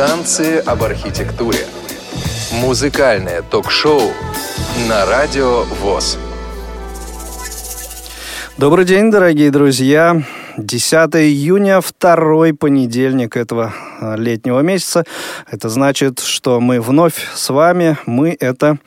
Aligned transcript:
Танцы 0.00 0.62
об 0.64 0.82
архитектуре. 0.82 1.58
Музыкальное 2.54 3.42
ток-шоу 3.42 4.00
на 4.88 5.04
Радио 5.04 5.64
ВОЗ. 5.64 6.18
Добрый 8.56 8.86
день, 8.86 9.10
дорогие 9.10 9.50
друзья. 9.50 10.22
10 10.56 10.94
июня, 11.16 11.82
второй 11.82 12.54
понедельник 12.54 13.36
этого 13.36 13.74
а, 14.00 14.16
летнего 14.16 14.60
месяца. 14.60 15.04
Это 15.50 15.68
значит, 15.68 16.20
что 16.20 16.60
мы 16.60 16.80
вновь 16.80 17.28
с 17.34 17.50
вами. 17.50 17.98
Мы— 18.06 18.34
это 18.40 18.78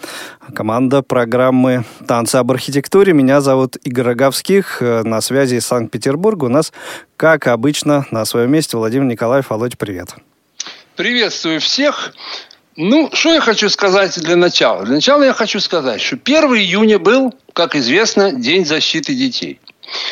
команда 0.56 1.04
программы 1.04 1.86
«Танцы 2.08 2.38
об 2.38 2.50
архитектуре». 2.50 3.14
Меня 3.14 3.40
зовут 3.40 3.76
Игорь 3.84 4.06
Роговских. 4.06 4.82
На 4.82 5.22
связи 5.22 5.58
из 5.58 5.68
Санкт-Петербурга. 5.68 6.46
У 6.46 6.50
нас, 6.50 6.74
как 7.18 7.46
обычно, 7.46 8.08
на 8.10 8.26
своем 8.26 8.52
месте 8.52 8.78
Владимир 8.78 9.06
Николаев. 9.06 9.52
Володь, 9.52 9.78
привет. 9.78 10.16
Приветствую 10.96 11.60
всех. 11.60 12.14
Ну, 12.76 13.10
что 13.14 13.34
я 13.34 13.42
хочу 13.42 13.68
сказать 13.70 14.20
для 14.20 14.36
начала? 14.36 14.84
Для 14.84 14.96
начала 14.96 15.24
я 15.24 15.34
хочу 15.34 15.60
сказать, 15.60 16.00
что 16.00 16.18
1 16.24 16.44
июня 16.56 17.00
был, 17.00 17.34
как 17.54 17.76
известно, 17.76 18.32
День 18.32 18.64
защиты 18.64 19.16
детей. 19.16 19.60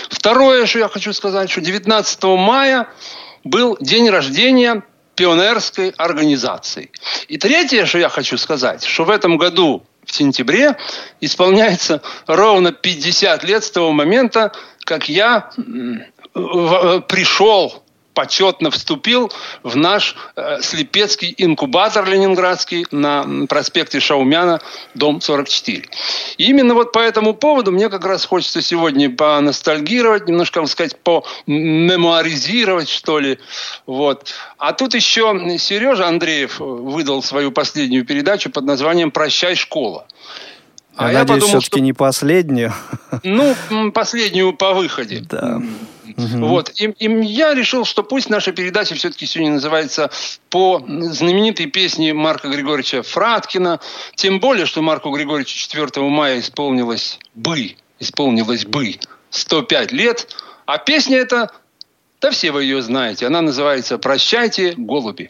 Второе, 0.10 0.66
что 0.66 0.80
я 0.80 0.88
хочу 0.88 1.14
сказать, 1.14 1.52
что 1.52 1.62
19 1.62 2.24
мая 2.24 2.88
был 3.44 3.78
день 3.80 4.10
рождения 4.10 4.82
пионерской 5.16 5.90
организации. 5.98 6.90
И 7.28 7.38
третье, 7.38 7.86
что 7.86 8.00
я 8.00 8.10
хочу 8.10 8.40
сказать, 8.40 8.84
что 8.84 9.04
в 9.04 9.12
этом 9.12 9.38
году 9.38 9.84
в 10.04 10.12
сентябре 10.12 10.78
исполняется 11.20 12.02
ровно 12.26 12.72
50 12.72 13.44
лет 13.44 13.64
с 13.64 13.70
того 13.70 13.92
момента, 13.92 14.52
как 14.84 15.10
я 15.10 15.52
пришел 16.34 17.84
почетно 18.14 18.72
вступил 18.72 19.32
в 19.64 19.76
наш 19.76 20.16
э, 20.36 20.62
слепецкий 20.62 21.34
инкубатор 21.38 22.08
ленинградский 22.08 22.86
на 22.92 23.26
проспекте 23.48 24.00
Шаумяна, 24.00 24.62
дом 24.94 25.22
44. 25.22 25.84
И 26.38 26.44
именно 26.46 26.74
вот 26.74 26.92
по 26.92 27.00
этому 27.00 27.34
поводу 27.34 27.72
мне 27.72 27.90
как 27.90 28.06
раз 28.06 28.26
хочется 28.26 28.62
сегодня 28.62 29.10
поностальгировать, 29.10 30.28
немножко, 30.28 30.62
так 30.62 30.70
сказать, 30.70 30.98
по-мемуаризировать, 30.98 32.90
что 32.90 33.20
ли. 33.20 33.40
Вот. 33.86 34.34
А 34.58 34.74
тут 34.74 34.94
еще 34.94 35.58
Сережа 35.58 36.08
Андреев 36.08 36.60
выдал 36.60 37.24
свою 37.24 37.52
последнюю 37.52 38.06
передачу 38.06 38.50
под 38.50 38.66
названием 38.66 39.12
«Прощай, 39.12 39.56
школа». 39.56 40.06
А 40.96 41.12
я, 41.12 41.20
надеюсь, 41.20 41.46
все-таки 41.46 41.68
что... 41.68 41.80
не 41.80 41.94
последнюю. 41.94 42.74
Ну, 43.24 43.56
последнюю 43.94 44.54
по 44.54 44.74
выходе. 44.74 45.24
Да. 45.28 45.62
Угу. 46.18 46.46
Вот. 46.46 46.72
И, 46.80 46.86
и 46.86 47.26
я 47.26 47.54
решил, 47.54 47.86
что 47.86 48.04
пусть 48.04 48.30
наша 48.30 48.52
передача 48.52 48.96
все-таки 48.96 49.26
сегодня 49.26 49.54
называется 49.54 50.10
по 50.50 50.84
знаменитой 50.88 51.68
песне 51.68 52.14
Марка 52.14 52.50
Григорьевича 52.50 53.04
Фраткина. 53.04 53.80
Тем 54.16 54.40
более, 54.40 54.66
что 54.66 54.82
Марку 54.82 55.10
Григорьевичу 55.12 55.58
4 55.58 56.08
мая 56.08 56.40
исполнилось 56.40 57.20
бы, 57.36 57.76
исполнилось 58.00 58.66
бы 58.66 58.96
105 59.30 59.92
лет. 59.92 60.28
А 60.66 60.78
песня 60.78 61.18
эта, 61.18 61.52
да 62.20 62.32
все 62.32 62.52
вы 62.52 62.64
ее 62.64 62.82
знаете, 62.82 63.28
она 63.28 63.42
называется 63.42 63.98
«Прощайте, 63.98 64.74
голуби». 64.78 65.30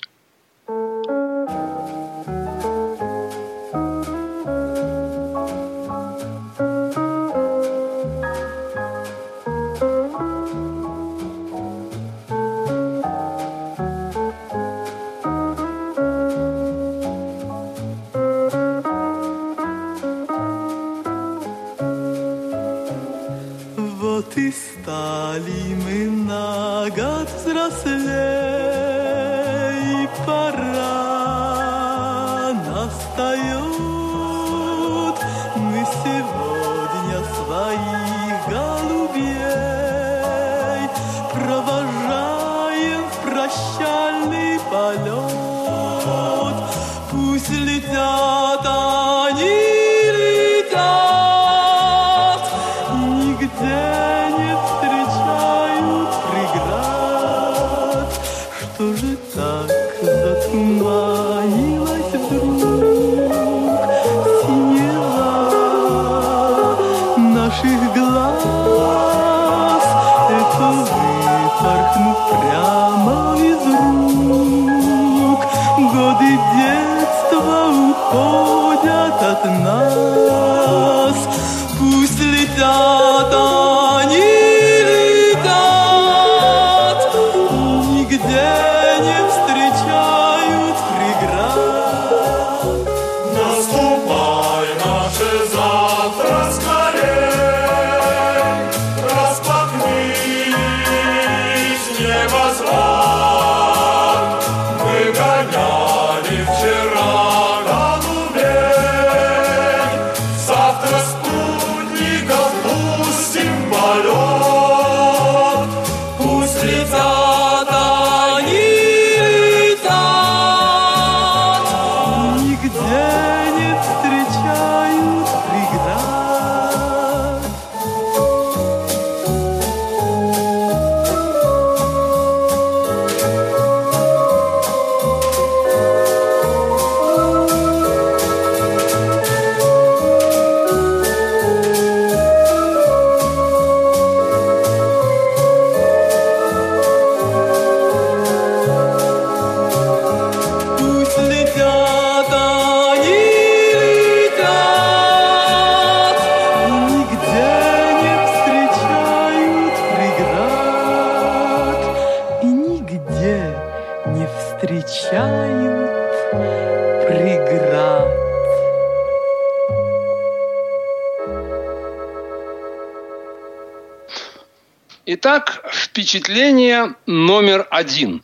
Впечатление 176.12 176.96
номер 177.06 177.68
один. 177.72 178.22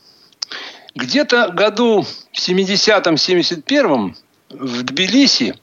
Где-то 0.94 1.54
году 1.54 2.02
в 2.34 2.38
70-м, 2.38 3.16
71-м 3.16 4.16
в 4.50 4.84
Тбилиси 4.84 5.56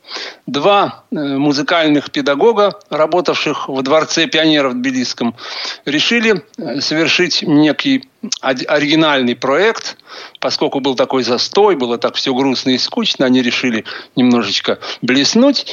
два 0.46 1.04
э, 1.10 1.16
музыкальных 1.16 2.10
педагога, 2.10 2.78
работавших 2.88 3.68
в 3.68 3.82
Дворце 3.82 4.26
пионеров 4.26 4.72
Тбилисском, 4.72 5.36
решили 5.84 6.42
э, 6.56 6.80
совершить 6.80 7.42
некий 7.42 8.08
оригинальный 8.40 9.36
проект, 9.36 9.98
поскольку 10.40 10.80
был 10.80 10.94
такой 10.94 11.24
застой, 11.24 11.76
было 11.76 11.98
так 11.98 12.14
все 12.14 12.34
грустно 12.34 12.70
и 12.70 12.78
скучно, 12.78 13.26
они 13.26 13.42
решили 13.42 13.84
немножечко 14.16 14.78
блеснуть. 15.02 15.66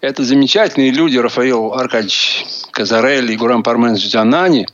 Это 0.00 0.22
замечательные 0.22 0.92
люди, 0.92 1.18
Рафаил 1.18 1.74
Аркадьевич 1.74 2.46
Казарелли 2.70 3.32
и 3.32 3.36
Гурам 3.36 3.64
Парменович 3.64 4.12
Джанани. 4.12 4.68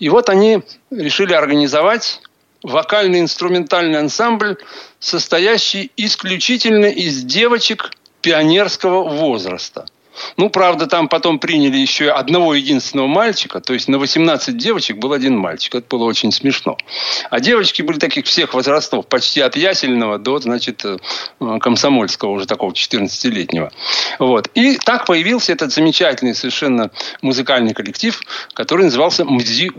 И 0.00 0.08
вот 0.08 0.28
они 0.28 0.62
решили 0.90 1.34
организовать 1.34 2.20
вокально-инструментальный 2.62 3.98
ансамбль, 3.98 4.56
состоящий 4.98 5.92
исключительно 5.96 6.86
из 6.86 7.22
девочек 7.22 7.90
пионерского 8.20 9.08
возраста. 9.08 9.86
Ну, 10.36 10.50
правда, 10.50 10.86
там 10.86 11.08
потом 11.08 11.38
приняли 11.38 11.76
еще 11.76 12.10
одного 12.10 12.54
единственного 12.54 13.06
мальчика, 13.06 13.60
то 13.60 13.72
есть 13.72 13.88
на 13.88 13.98
18 13.98 14.56
девочек 14.56 14.98
был 14.98 15.12
один 15.12 15.36
мальчик. 15.36 15.74
Это 15.74 15.86
было 15.88 16.04
очень 16.04 16.32
смешно. 16.32 16.76
А 17.30 17.40
девочки 17.40 17.82
были 17.82 17.98
таких 17.98 18.26
всех 18.26 18.54
возрастов, 18.54 19.06
почти 19.06 19.40
от 19.40 19.56
ясельного 19.56 20.18
до, 20.18 20.38
значит, 20.38 20.84
э, 20.84 20.98
комсомольского, 21.60 22.30
уже 22.30 22.46
такого 22.46 22.72
14-летнего. 22.72 23.72
Вот. 24.18 24.48
И 24.54 24.76
так 24.76 25.06
появился 25.06 25.52
этот 25.52 25.72
замечательный 25.72 26.34
совершенно 26.34 26.90
музыкальный 27.22 27.74
коллектив, 27.74 28.20
который 28.54 28.84
назывался 28.86 29.24
«Мдзи 29.24 29.72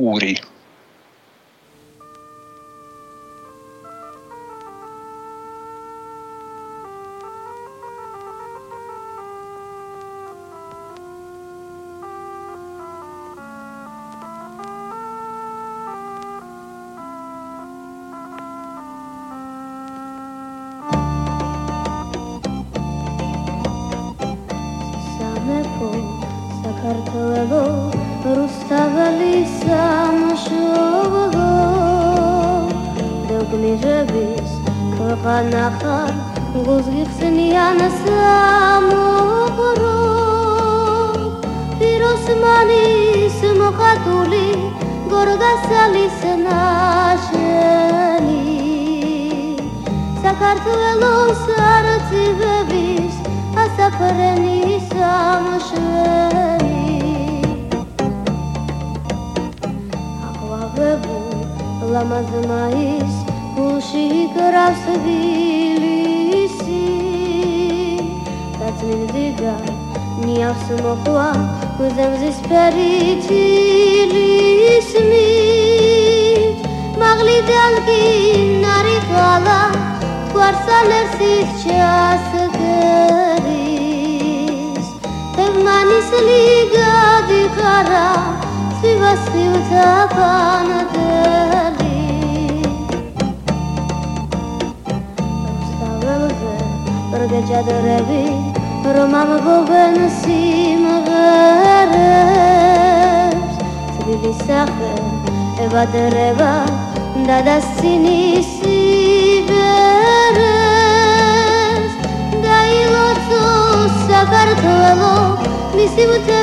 ты 116.01 116.07
вот 116.07 116.25
так 116.25 116.40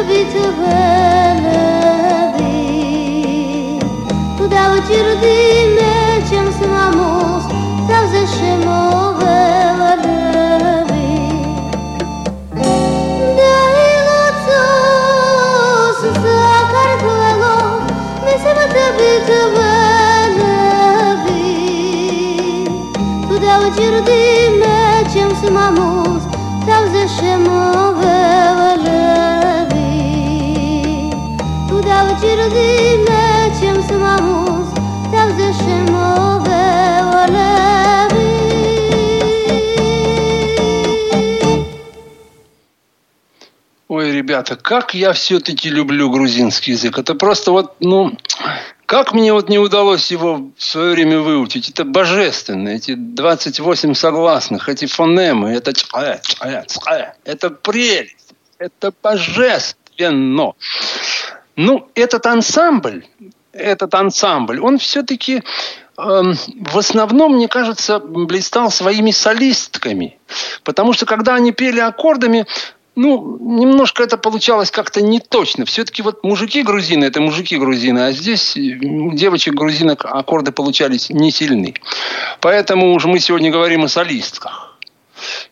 ребята, 44.28 44.56
как 44.56 44.94
я 44.94 45.12
все-таки 45.14 45.70
люблю 45.70 46.10
грузинский 46.10 46.72
язык. 46.72 46.98
Это 46.98 47.14
просто 47.14 47.50
вот, 47.50 47.76
ну, 47.80 48.12
как 48.84 49.14
мне 49.14 49.32
вот 49.32 49.48
не 49.48 49.58
удалось 49.58 50.10
его 50.10 50.50
в 50.54 50.62
свое 50.62 50.92
время 50.92 51.20
выучить? 51.20 51.70
Это 51.70 51.84
божественно. 51.84 52.68
Эти 52.68 52.94
28 52.94 53.94
согласных, 53.94 54.68
эти 54.68 54.84
фонемы, 54.84 55.50
это 55.50 55.72
это 57.24 57.50
прелесть. 57.50 58.34
Это 58.58 58.92
божественно. 59.02 60.52
Ну, 61.56 61.88
этот 61.94 62.26
ансамбль, 62.26 63.06
этот 63.52 63.94
ансамбль, 63.94 64.60
он 64.60 64.78
все-таки 64.78 65.36
э, 65.36 65.42
в 65.96 66.78
основном, 66.78 67.36
мне 67.36 67.48
кажется, 67.48 67.98
блистал 67.98 68.70
своими 68.70 69.10
солистками. 69.10 70.18
Потому 70.64 70.92
что 70.92 71.06
когда 71.06 71.34
они 71.34 71.52
пели 71.52 71.80
аккордами, 71.80 72.46
ну, 72.98 73.38
немножко 73.40 74.02
это 74.02 74.18
получалось 74.18 74.72
как-то 74.72 75.00
не 75.00 75.20
точно. 75.20 75.64
Все-таки 75.64 76.02
вот 76.02 76.24
мужики 76.24 76.62
грузины– 76.62 77.04
это 77.06 77.20
мужики 77.20 77.56
грузины, 77.56 78.00
а 78.00 78.12
здесь 78.12 78.56
у 78.56 79.12
девочек 79.12 79.54
грузинок 79.54 80.04
аккорды 80.04 80.50
получались 80.50 81.08
не 81.08 81.30
сильны. 81.30 81.74
Поэтому 82.40 82.92
уже 82.94 83.06
мы 83.06 83.20
сегодня 83.20 83.52
говорим 83.52 83.84
о 83.84 83.88
солистках. 83.88 84.76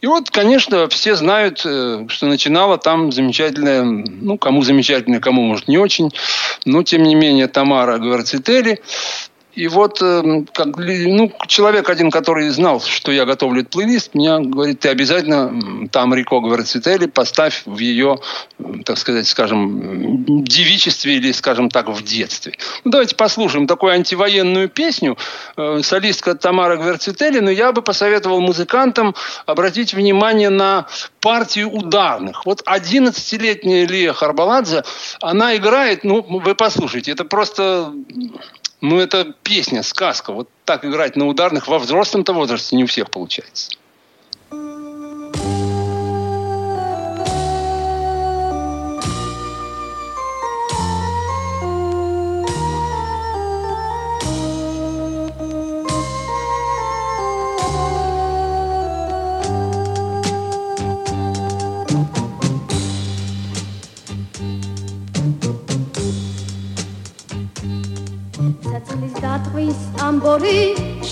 И 0.00 0.09
вот, 0.09 0.31
конечно, 0.31 0.88
все 0.88 1.15
знают, 1.15 1.62
э, 1.65 2.07
что 2.09 2.26
начинала 2.26 2.79
там 2.79 3.12
замечательная, 3.12 3.85
ну, 3.85 4.38
кому 4.38 4.62
замечательная, 4.62 5.21
кому, 5.21 5.43
может, 5.43 5.69
не 5.69 5.79
очень, 5.79 6.11
но, 6.65 6.83
тем 6.83 7.05
не 7.05 7.15
менее, 7.15 7.47
Тамара 7.47 7.99
Гварцители– 7.99 8.81
и 9.56 9.68
вот 9.68 10.02
эм, 10.02 10.46
как, 10.52 10.76
ну, 10.76 11.32
человек 11.48 11.88
один, 11.88 12.10
который 12.10 12.50
знал, 12.50 12.80
что 12.80 13.10
я 13.10 13.25
готовлю 13.25 13.62
этот 13.62 13.72
плейлист, 13.72 14.14
мне 14.14 14.38
говорит, 14.38 14.80
ты 14.80 14.90
обязательно 14.90 15.88
там 15.88 16.14
Рико 16.14 16.40
Гварцители 16.40 17.06
поставь 17.06 17.62
в 17.64 17.78
ее, 17.78 18.18
так 18.84 18.98
сказать, 18.98 19.26
скажем, 19.26 20.44
девичестве 20.44 21.16
или, 21.16 21.32
скажем 21.32 21.70
так, 21.70 21.88
в 21.88 22.04
детстве. 22.04 22.52
Ну, 22.84 22.90
давайте 22.90 23.16
послушаем 23.16 23.66
такую 23.66 23.92
антивоенную 23.92 24.68
песню. 24.68 25.16
Э, 25.56 25.80
солистка 25.82 26.34
Тамара 26.34 26.76
Гварцители, 26.76 27.40
но 27.40 27.50
я 27.50 27.72
бы 27.72 27.80
посоветовал 27.80 28.42
музыкантам 28.42 29.14
обратить 29.46 29.94
внимание 29.94 30.50
на 30.50 30.86
партию 31.20 31.70
ударных. 31.70 32.44
Вот 32.44 32.62
11-летняя 32.66 33.86
Лия 33.86 34.12
Харбаладзе, 34.12 34.84
она 35.22 35.56
играет, 35.56 36.04
ну, 36.04 36.20
вы 36.20 36.54
послушайте, 36.54 37.12
это 37.12 37.25
просто 37.25 37.92
ну, 38.80 38.99
это 39.00 39.35
песня, 39.42 39.83
сказка. 39.83 40.33
Вот 40.33 40.49
так 40.64 40.85
играть 40.85 41.16
на 41.16 41.26
ударных 41.26 41.68
во 41.68 41.78
взрослом-то 41.78 42.33
возрасте 42.33 42.76
не 42.76 42.85
у 42.85 42.87
всех 42.87 43.11
получается. 43.11 43.71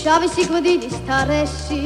შავი 0.04 0.26
სიკვდილის 0.28 0.96
თარეში 1.08 1.78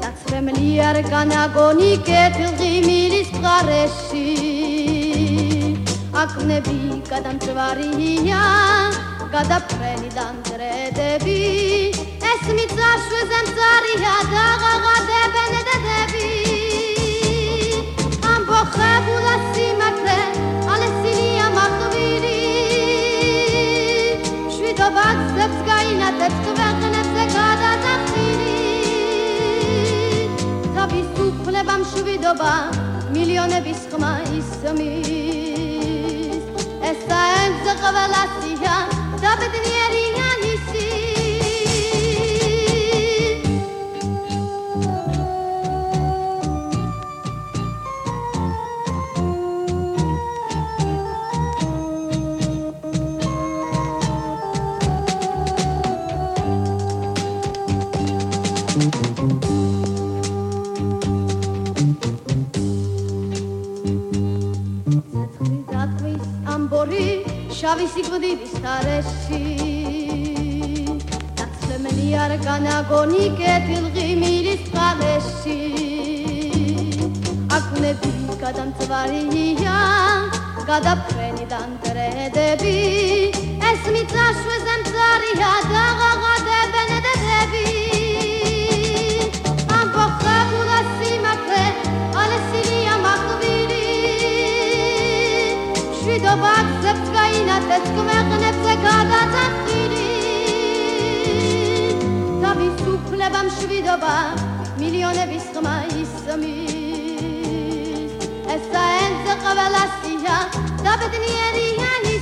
დაცრემლი 0.00 0.72
არ 0.88 0.98
განაგონი 1.06 1.92
კეთილღი 2.08 2.72
მილის 2.84 3.30
წყარეში 3.36 4.24
აკნები 6.22 6.76
გადამწვარია 7.08 8.42
გადაფრენი 9.36 10.10
დამძრედები 10.18 11.38
ეს 12.32 12.44
მიწაშვეზე 12.58 13.40
მწარია 13.48 14.14
დაღაღადებენ 14.34 15.52
დედები. 15.70 16.28
ამბოხებულა 18.34 19.34
სიმართლე 19.48 19.77
გადაძებს 26.08 26.38
ქვეყნებზე 26.58 27.24
გადადახილი 27.32 28.54
თავის 30.76 31.08
უფლება 31.24 31.74
მშვიდობა 31.82 32.52
მილიონების 33.16 33.82
ხმა 33.92 34.12
ისმის 34.38 35.10
ესა 36.92 37.20
ეგზ 37.44 37.66
ყველასია 37.82 38.76
და 39.24 39.32
ბედნიერია 39.42 40.30
ისი 40.54 40.97
შავი 67.58 67.86
სიკვდილის 67.92 68.52
თარეში 68.64 69.38
დაცემენი 71.38 72.06
არ 72.24 72.34
განაგონი 72.44 73.24
კეთილღი 73.40 74.04
მირის 74.20 74.62
წყალეში 74.68 75.56
აკუნები 77.58 78.12
გადამწვარია 78.44 79.78
გადაფრენი 80.70 81.48
დანდრედები 81.54 82.76
ეს 83.72 83.90
მიწაშვეზე 83.96 84.78
მწარია 84.84 85.52
დაღაღადებენ 85.74 86.96
დედები 87.08 87.77
Tovak 96.28 96.66
zeptkayna 96.84 97.56
teskmek 97.68 98.28
nefse 98.40 98.74
kada 98.84 99.20
tatiri 99.32 100.12
Tavi 102.42 102.68
su 102.84 102.92
plebam 103.08 103.48
švidova 103.56 104.18
milione 104.76 105.24
viskma 105.32 105.76
isamis 106.02 106.68
Esa 108.56 108.84
enze 109.04 109.34
qavelasiya 109.44 110.38
da 110.84 110.92
bedniyeri 111.00 111.68
yani 111.84 112.17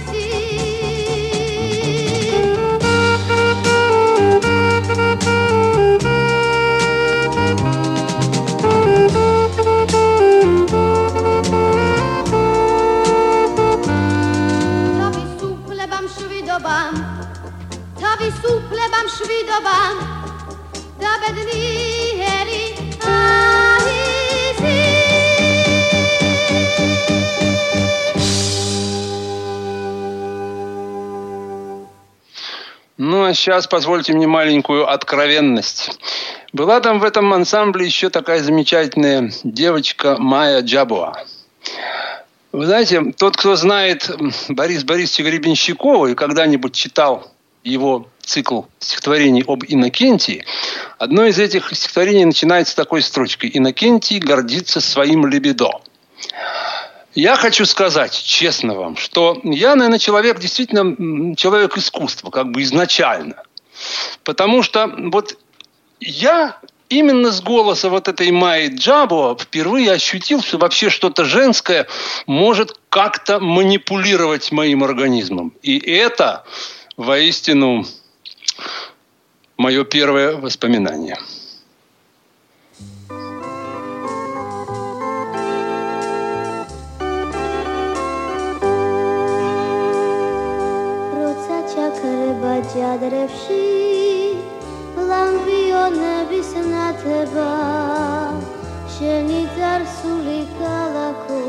i 18.26 18.30
suhlebam 18.42 19.06
švidobam, 19.16 19.96
da 21.00 21.12
bedni 21.22 21.62
heli. 22.20 22.76
Ну 32.98 33.24
а 33.24 33.34
сейчас 33.34 33.66
позвольте 33.68 34.12
мне 34.12 34.26
маленькую 34.26 34.90
откровенность. 34.90 35.90
Была 36.52 36.80
там 36.80 36.98
в 36.98 37.04
этом 37.04 37.32
ансамбле 37.32 37.86
еще 37.86 38.10
такая 38.10 38.42
замечательная 38.42 39.30
девочка 39.44 40.16
Майя 40.18 40.62
Джабуа. 40.62 41.12
Вы 42.50 42.66
знаете, 42.66 43.12
тот, 43.16 43.36
кто 43.36 43.54
знает 43.54 44.10
Бориса 44.48 44.86
Борисовича 44.86 45.30
Гребенщикова 45.30 46.06
и 46.06 46.14
когда-нибудь 46.14 46.74
читал 46.74 47.35
его 47.66 48.08
цикл 48.20 48.62
стихотворений 48.78 49.44
об 49.46 49.64
Иннокентии, 49.66 50.44
одно 50.98 51.26
из 51.26 51.38
этих 51.38 51.74
стихотворений 51.74 52.24
начинается 52.24 52.76
такой 52.76 53.02
строчкой 53.02 53.50
«Иннокентий 53.52 54.18
гордится 54.18 54.80
своим 54.80 55.26
лебедо». 55.26 55.70
Я 57.14 57.36
хочу 57.36 57.64
сказать, 57.64 58.12
честно 58.12 58.74
вам, 58.74 58.96
что 58.96 59.40
я, 59.42 59.74
наверное, 59.74 59.98
человек, 59.98 60.38
действительно, 60.38 61.34
человек 61.34 61.76
искусства, 61.78 62.30
как 62.30 62.50
бы 62.50 62.62
изначально. 62.62 63.42
Потому 64.22 64.62
что 64.62 64.92
вот 64.98 65.38
я 65.98 66.58
именно 66.88 67.32
с 67.32 67.40
голоса 67.40 67.88
вот 67.88 68.08
этой 68.08 68.30
Майи 68.30 68.68
Джабо 68.68 69.36
впервые 69.40 69.92
ощутил, 69.92 70.42
что 70.42 70.58
вообще 70.58 70.90
что-то 70.90 71.24
женское 71.24 71.86
может 72.26 72.78
как-то 72.90 73.40
манипулировать 73.40 74.52
моим 74.52 74.84
организмом. 74.84 75.54
И 75.62 75.78
это 75.78 76.44
воистину 76.97 77.85
мое 79.57 79.83
первое 79.83 80.35
воспоминание. 80.37 81.17
ჯადრებში 92.71 93.63
ლამბიონების 95.09 96.51
ნათება 96.71 97.47
შენი 98.95 99.41
წარსული 99.57 100.37
ქალაქო 100.59 101.39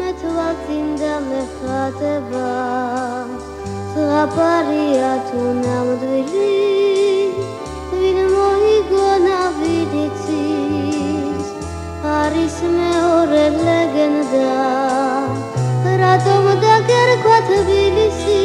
მე 0.00 0.10
თვალწინდა 0.22 1.14
მეხატება 1.28 2.50
ზღაპარია 3.97 5.11
თუ 5.27 5.43
ნამდვილი 5.59 6.49
ვინ 7.91 8.17
მოიგონა 8.33 9.37
ვიდიცის 9.57 11.47
არის 12.17 12.57
მეორე 12.75 13.45
ლეგენდა 13.55 14.51
რატომ 16.03 16.45
დაგერქვა 16.65 17.39
თბილისი 17.49 18.37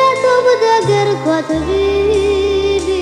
რატომ 0.00 0.52
დაგერქვა 0.66 1.38
თბილისი 1.54 2.94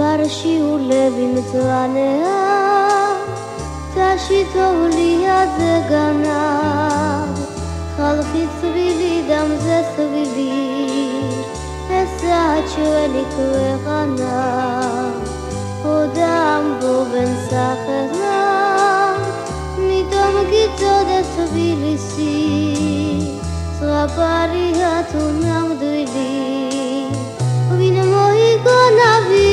ბარში 0.00 0.56
ულები 0.72 1.30
მწვანეა 1.36 2.45
გზაში 4.06 4.40
თოვლიაზე 4.54 5.70
განავ 5.86 7.38
ხალხი 7.94 8.42
წვილი 8.58 9.16
და 9.30 9.38
მზე 9.50 9.78
სვილი 9.94 10.44
ესაა 12.00 12.60
ჩვენი 12.74 13.24
ქვეყანა. 13.32 14.36
ოდა 15.94 16.30
ამბობენ 16.52 17.32
სახელად 17.48 19.26
მიტომ 19.88 20.38
გიწოდეს 20.52 21.34
თბილისი 21.40 22.30
ზღვაპარია 23.80 24.94
თუ 25.10 25.24
ნამდვილი 25.42 26.30
ვინ 27.74 27.96
მოიგონა 28.14 29.12
ვინ 29.28 29.45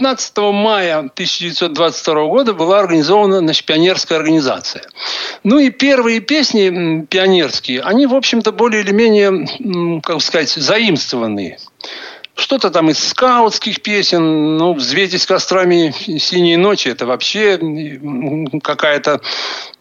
19 0.00 0.38
мая 0.54 0.98
1922 0.98 2.26
года 2.26 2.54
была 2.54 2.80
организована 2.80 3.38
значит, 3.38 3.66
пионерская 3.66 4.18
организация. 4.18 4.82
Ну 5.44 5.58
и 5.58 5.68
первые 5.68 6.20
песни 6.20 7.04
пионерские, 7.04 7.82
они, 7.82 8.06
в 8.06 8.14
общем-то, 8.14 8.50
более 8.52 8.82
или 8.82 8.92
менее, 8.92 10.00
как 10.02 10.22
сказать, 10.22 10.48
заимствованные. 10.50 11.58
Что-то 12.34 12.70
там 12.70 12.88
из 12.88 13.06
скаутских 13.06 13.82
песен, 13.82 14.56
ну, 14.56 14.72
«Взвейтесь 14.72 15.26
кострами 15.26 15.92
синей 16.18 16.56
ночи»– 16.56 16.88
это 16.90 17.04
вообще 17.04 17.58
какая-то 18.62 19.20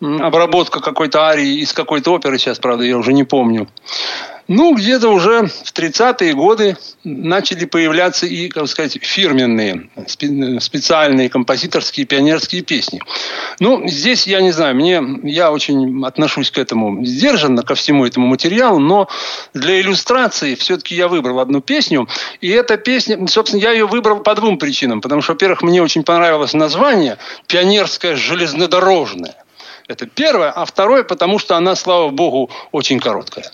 обработка 0.01 0.81
какой-то 0.81 1.21
арии 1.21 1.61
из 1.61 1.71
какой-то 1.71 2.11
оперы, 2.11 2.37
сейчас, 2.37 2.59
правда, 2.59 2.83
я 2.83 2.97
уже 2.97 3.13
не 3.13 3.23
помню. 3.23 3.69
Ну, 4.49 4.73
где-то 4.73 5.09
уже 5.09 5.43
в 5.43 5.71
30-е 5.71 6.33
годы 6.33 6.75
начали 7.03 7.65
появляться 7.65 8.25
и, 8.25 8.49
как 8.49 8.67
сказать, 8.67 8.97
фирменные, 8.99 9.91
специальные 10.59 11.29
композиторские 11.29 12.07
пионерские 12.07 12.63
песни. 12.63 12.99
Ну, 13.59 13.87
здесь, 13.87 14.25
я 14.25 14.41
не 14.41 14.49
знаю, 14.49 14.73
мне, 14.73 15.03
я 15.21 15.51
очень 15.51 16.03
отношусь 16.03 16.49
к 16.49 16.57
этому 16.57 17.05
сдержанно, 17.05 17.61
ко 17.61 17.75
всему 17.75 18.07
этому 18.07 18.25
материалу, 18.25 18.79
но 18.79 19.07
для 19.53 19.79
иллюстрации 19.79 20.55
все-таки 20.55 20.95
я 20.95 21.07
выбрал 21.07 21.41
одну 21.41 21.61
песню. 21.61 22.07
И 22.41 22.49
эта 22.49 22.77
песня, 22.77 23.27
собственно, 23.27 23.61
я 23.61 23.71
ее 23.71 23.85
выбрал 23.85 24.21
по 24.21 24.33
двум 24.33 24.57
причинам. 24.57 24.99
Потому 24.99 25.21
что, 25.21 25.33
во-первых, 25.33 25.61
мне 25.61 25.83
очень 25.83 26.03
понравилось 26.03 26.53
название 26.53 27.19
«Пионерская 27.45 28.15
железнодорожная». 28.15 29.35
Это 29.87 30.07
первое. 30.07 30.49
А 30.49 30.65
второе, 30.65 31.03
потому 31.03 31.37
что 31.37 31.55
она, 31.55 31.75
слава 31.75 32.09
богу, 32.09 32.49
очень 32.71 32.99
короткая. 32.99 33.51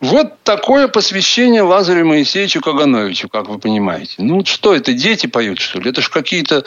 Вот 0.00 0.42
такое 0.44 0.88
посвящение 0.88 1.60
Лазарю 1.60 2.06
Моисеевичу 2.06 2.62
Кагановичу, 2.62 3.28
как 3.28 3.48
вы 3.48 3.58
понимаете. 3.58 4.14
Ну, 4.18 4.44
что 4.46 4.74
это, 4.74 4.94
дети 4.94 5.26
поют, 5.26 5.60
что 5.60 5.78
ли? 5.78 5.90
Это 5.90 6.00
же 6.00 6.08
какие-то, 6.08 6.64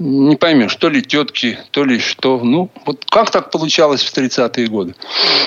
не 0.00 0.34
поймешь, 0.34 0.74
то 0.74 0.88
ли 0.88 1.00
тетки, 1.00 1.56
то 1.70 1.84
ли 1.84 2.00
что. 2.00 2.40
Ну, 2.42 2.70
вот 2.84 3.04
как 3.08 3.30
так 3.30 3.52
получалось 3.52 4.02
в 4.02 4.12
30-е 4.12 4.66
годы? 4.66 4.96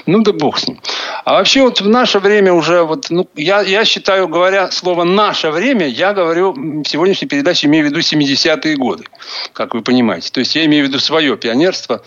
Ну, 0.05 0.21
да 0.21 0.31
бог 0.31 0.57
с 0.57 0.69
ним. 0.69 0.79
А 1.25 1.33
вообще 1.33 1.63
вот 1.63 1.81
в 1.81 1.89
наше 1.89 2.19
время 2.19 2.53
уже, 2.53 2.83
вот, 2.83 3.07
ну, 3.09 3.27
я, 3.35 3.59
я 3.59 3.83
считаю, 3.83 4.29
говоря 4.29 4.71
слово 4.71 5.03
«наше 5.03 5.51
время», 5.51 5.85
я 5.85 6.13
говорю 6.13 6.53
в 6.53 6.85
сегодняшней 6.85 7.27
передаче, 7.27 7.67
имею 7.67 7.85
в 7.85 7.89
виду 7.89 7.99
70-е 7.99 8.77
годы, 8.77 9.03
как 9.51 9.73
вы 9.73 9.81
понимаете. 9.81 10.31
То 10.31 10.39
есть 10.39 10.55
я 10.55 10.63
имею 10.63 10.85
в 10.85 10.87
виду 10.87 10.99
свое 10.99 11.35
пионерство. 11.35 12.01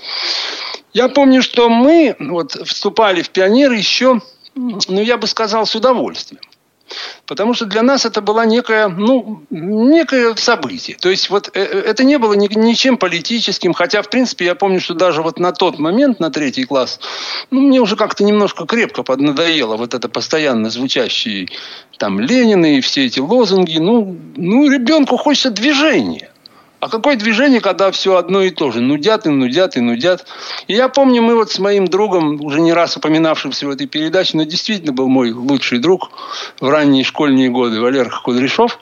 Я 0.94 1.11
помню, 1.11 1.42
что 1.42 1.68
мы 1.68 2.16
вот 2.18 2.52
вступали 2.52 3.20
в 3.20 3.28
пионеры 3.28 3.76
еще 3.76 4.22
ну, 4.88 5.00
я 5.00 5.16
бы 5.16 5.26
сказал, 5.26 5.66
с 5.66 5.74
удовольствием. 5.74 6.42
Потому 7.26 7.54
что 7.54 7.66
для 7.66 7.82
нас 7.82 8.04
это 8.04 8.20
было 8.20 8.44
некое, 8.44 8.88
ну, 8.88 9.42
некое 9.50 10.34
событие. 10.34 10.96
То 11.00 11.08
есть 11.08 11.30
вот 11.30 11.48
э, 11.54 11.60
э, 11.60 11.78
это 11.80 12.02
не 12.02 12.18
было 12.18 12.34
ни, 12.34 12.52
ничем 12.52 12.96
политическим, 12.96 13.72
хотя, 13.72 14.02
в 14.02 14.10
принципе, 14.10 14.46
я 14.46 14.54
помню, 14.54 14.80
что 14.80 14.94
даже 14.94 15.22
вот 15.22 15.38
на 15.38 15.52
тот 15.52 15.78
момент, 15.78 16.18
на 16.18 16.30
третий 16.30 16.64
класс, 16.64 16.98
ну, 17.50 17.60
мне 17.60 17.80
уже 17.80 17.94
как-то 17.94 18.24
немножко 18.24 18.66
крепко 18.66 19.04
поднадоело 19.04 19.76
вот 19.76 19.94
это 19.94 20.08
постоянно 20.08 20.70
звучащие 20.70 21.48
там 21.98 22.18
Ленины 22.18 22.78
и 22.78 22.80
все 22.80 23.06
эти 23.06 23.20
лозунги. 23.20 23.78
Ну, 23.78 24.16
ну 24.36 24.68
ребенку 24.68 25.16
хочется 25.16 25.50
движения. 25.50 26.29
А 26.80 26.88
какое 26.88 27.16
движение, 27.16 27.60
когда 27.60 27.90
все 27.90 28.16
одно 28.16 28.40
и 28.40 28.50
то 28.50 28.70
же? 28.70 28.80
Нудят 28.80 29.26
и 29.26 29.28
нудят 29.28 29.76
и 29.76 29.80
нудят. 29.80 30.26
И 30.66 30.74
я 30.74 30.88
помню, 30.88 31.20
мы 31.20 31.34
вот 31.34 31.52
с 31.52 31.58
моим 31.58 31.86
другом, 31.86 32.40
уже 32.42 32.60
не 32.60 32.72
раз 32.72 32.96
упоминавшимся 32.96 33.66
в 33.66 33.70
этой 33.70 33.86
передаче, 33.86 34.38
но 34.38 34.44
действительно 34.44 34.92
был 34.92 35.08
мой 35.08 35.30
лучший 35.32 35.78
друг 35.78 36.10
в 36.58 36.68
ранние 36.68 37.04
школьные 37.04 37.50
годы, 37.50 37.80
Валерка 37.80 38.20
Кудряшов, 38.22 38.78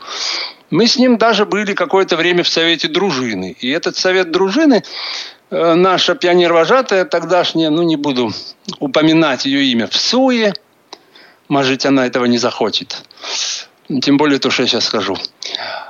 мы 0.70 0.87
с 0.87 0.96
ним 0.96 1.18
даже 1.18 1.44
были 1.44 1.74
какое-то 1.74 2.16
время 2.16 2.44
в 2.44 2.48
совете 2.48 2.87
дружины. 2.87 3.56
И 3.58 3.68
этот 3.68 3.96
совет 3.96 4.30
дружины 4.30 4.84
э, 5.50 5.74
наша 5.74 6.14
пионер-вожатая 6.14 7.04
тогдашняя, 7.04 7.70
ну 7.70 7.82
не 7.82 7.96
буду 7.96 8.30
упоминать 8.78 9.44
ее 9.44 9.64
имя, 9.64 9.88
в 9.88 9.96
Суе, 9.96 10.54
может, 11.48 11.84
она 11.87 12.06
этого 12.06 12.26
не 12.26 12.38
захочет. 12.38 13.02
Тем 14.03 14.16
более 14.16 14.38
то, 14.38 14.51
что 14.51 14.62
я 14.62 14.68
сейчас 14.68 14.85
скажу 14.85 15.16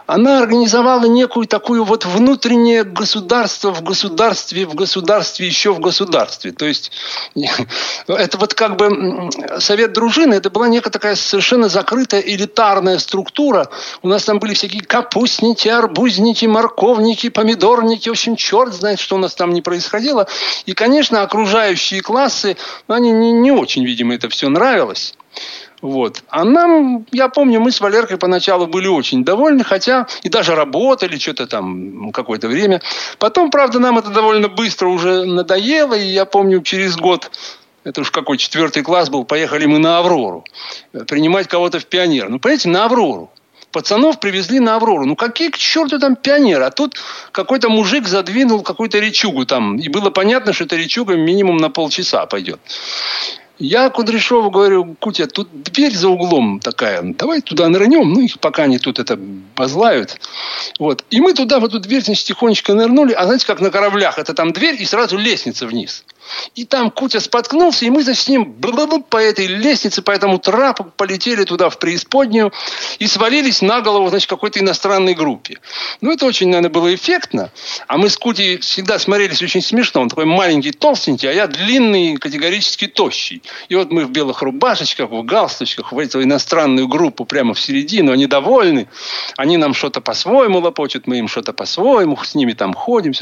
она 0.09 0.39
организовала 0.39 1.05
некую 1.05 1.47
такую 1.47 1.85
вот 1.85 2.07
внутреннее 2.07 2.83
государство 2.83 3.75
в 3.75 3.83
государстве, 3.83 4.65
в 4.65 4.75
государстве, 4.75 5.47
еще 5.47 5.75
в 5.75 5.81
государстве. 5.81 6.51
То 6.51 6.65
есть 6.65 6.91
это 8.07 8.39
вот 8.39 8.55
как 8.55 8.77
бы 8.77 9.29
совет 9.59 9.93
дружины, 9.93 10.33
это 10.33 10.49
была 10.49 10.67
некая 10.67 10.89
такая 10.89 11.15
совершенно 11.15 11.69
закрытая 11.69 12.23
элитарная 12.23 12.99
структура. 12.99 13.69
У 14.01 14.09
нас 14.09 14.25
там 14.25 14.39
были 14.39 14.55
всякие 14.55 14.81
капустники, 14.81 15.69
арбузники, 15.69 16.47
морковники, 16.47 17.29
помидорники. 17.29 18.09
В 18.09 18.13
общем, 18.13 18.35
черт 18.35 18.73
знает, 18.73 19.01
что 19.01 19.17
у 19.17 19.19
нас 19.19 19.35
там 19.35 19.53
не 19.53 19.61
происходило. 19.61 20.27
И, 20.65 20.73
конечно, 20.73 21.21
окружающие 21.21 22.01
классы, 22.01 22.57
ну, 22.89 22.95
они 22.95 23.13
не, 23.13 23.31
не 23.31 23.53
очень, 23.53 23.85
видимо, 23.85 24.15
это 24.15 24.31
все 24.31 24.49
нравилось. 24.49 25.15
Вот. 25.81 26.25
А 26.29 26.45
нам, 26.45 27.07
я 27.13 27.29
помню, 27.29 27.61
мы 27.61 27.71
с 27.71 27.81
Валеркой 27.81 28.17
поначалу 28.17 28.67
были 28.67 28.89
очень 28.89 29.25
довольны, 29.25 29.63
хотя 29.63 30.07
и 30.23 30.29
даже 30.29 30.55
работали 30.55 31.17
что-то 31.19 31.47
там 31.47 32.11
какое-то 32.11 32.49
время. 32.49 32.81
Потом, 33.19 33.51
правда, 33.51 33.79
нам 33.79 33.99
это 33.99 34.11
довольно 34.11 34.49
быстро 34.49 34.89
уже 34.89 35.25
надоело, 35.25 35.95
и 35.95 36.07
я 36.07 36.25
помню, 36.25 36.63
через 36.63 36.97
год 36.97 37.31
это 37.85 38.01
уж 38.01 38.11
какой 38.11 38.39
четвертый 38.39 38.83
класс 38.83 39.09
был, 39.09 39.25
поехали 39.25 39.67
мы 39.67 39.79
на 39.79 39.99
Аврору 39.99 40.45
принимать 41.07 41.47
кого-то 41.49 41.79
в 41.79 41.87
пионер. 41.87 42.29
Ну, 42.29 42.39
понимаете, 42.39 42.69
на 42.69 42.85
Аврору. 42.85 43.31
Пацанов 43.71 44.19
привезли 44.19 44.61
на 44.61 44.77
Аврору. 44.77 45.05
Ну, 45.05 45.15
какие 45.15 45.51
к 45.51 45.59
черту 45.59 45.99
там 45.99 46.17
пионеры? 46.17 46.65
А 46.65 46.71
тут 46.71 47.01
какой-то 47.33 47.69
мужик 47.69 48.09
задвинул 48.09 48.63
какую-то 48.63 48.99
речугу 48.99 49.45
там. 49.45 49.77
И 49.77 49.89
было 49.89 50.11
понятно, 50.11 50.53
что 50.53 50.65
эта 50.65 50.77
речуга 50.77 51.17
минимум 51.17 51.59
на 51.59 51.69
полчаса 51.69 52.25
пойдет. 52.27 52.61
Я 53.59 53.91
Кудряшову 53.91 54.51
говорю, 54.51 54.97
Кутя, 55.01 55.27
тут 55.27 55.49
дверь 55.63 55.95
за 55.95 56.09
углом 56.09 56.61
такая, 56.61 57.03
давай 57.03 57.41
туда 57.41 57.69
нырнем, 57.69 58.13
ну 58.13 58.21
их 58.21 58.39
пока 58.39 58.65
они 58.65 58.79
тут 58.79 59.01
это 59.01 59.19
базлают. 59.57 60.21
Вот. 60.79 61.05
И 61.11 61.21
мы 61.21 61.35
туда, 61.35 61.59
в 61.59 61.65
эту 61.65 61.81
дверь, 61.81 62.03
значит, 62.03 62.27
тихонечко 62.27 62.75
нырнули, 62.75 63.13
а 63.13 63.25
знаете, 63.25 63.47
как 63.47 63.61
на 63.61 63.71
кораблях, 63.71 64.19
это 64.19 64.33
там 64.33 64.53
дверь 64.53 64.81
и 64.81 64.85
сразу 64.85 65.17
лестница 65.17 65.67
вниз. 65.67 66.05
И 66.55 66.65
там 66.65 66.91
Кутя 66.91 67.21
споткнулся, 67.21 67.85
и 67.85 67.91
мы, 67.91 68.03
значит, 68.03 68.25
с 68.25 68.29
ним 68.29 68.55
по 69.09 69.17
этой 69.17 69.47
лестнице, 69.47 70.03
по 70.03 70.11
этому 70.11 70.39
трапу 70.39 70.85
полетели 70.97 71.45
туда 71.45 71.71
в 71.71 71.79
преисподнюю 71.79 72.53
и 72.99 73.07
свалились 73.07 73.63
на 73.63 73.81
голову, 73.81 74.09
значит, 74.09 74.29
какой-то 74.29 74.61
иностранной 74.61 75.15
группе. 75.15 75.59
Ну, 76.01 76.13
это 76.13 76.27
очень, 76.27 76.49
наверное, 76.49 76.71
было 76.71 76.95
эффектно. 76.95 77.51
А 77.87 77.97
мы 77.97 78.09
с 78.09 78.17
Кутей 78.17 78.59
всегда 78.59 78.99
смотрелись 78.99 79.43
очень 79.43 79.63
смешно. 79.63 80.03
Он 80.03 80.09
такой 80.09 80.25
маленький, 80.25 80.73
толстенький, 80.73 81.29
а 81.29 81.33
я 81.33 81.47
длинный, 81.47 82.17
категорически 82.17 82.87
тощий. 82.87 83.43
И 83.69 83.75
вот 83.75 83.91
мы 83.91 84.05
в 84.05 84.11
белых 84.11 84.43
рубашечках, 84.43 85.11
в 85.11 85.23
галстучках, 85.25 85.93
в 85.93 85.99
эту 85.99 86.23
иностранную 86.23 86.89
группу 86.89 87.25
прямо 87.25 87.55
в 87.55 87.61
середину. 87.61 88.13
Они 88.13 88.27
довольны. 88.27 88.89
Они 89.37 89.57
нам 89.57 89.75
что-то 89.75 90.01
по-своему 90.01 90.59
лопочут, 90.59 91.07
мы 91.07 91.19
им 91.19 91.29
что-то 91.29 91.53
по-своему, 91.53 92.17
с 92.17 92.35
ними 92.35 92.53
там 92.53 92.75
ходим. 92.75 93.13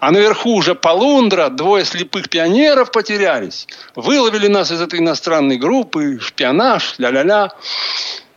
А 0.00 0.10
наверху 0.10 0.54
уже 0.54 0.74
полундра, 0.74 1.48
двое 1.48 1.84
слепых 1.84 2.28
пионеров 2.36 2.90
потерялись. 2.90 3.66
Выловили 3.94 4.46
нас 4.48 4.70
из 4.70 4.78
этой 4.82 4.98
иностранной 4.98 5.56
группы, 5.56 6.18
шпионаж, 6.20 6.96
ля-ля-ля. 6.98 7.52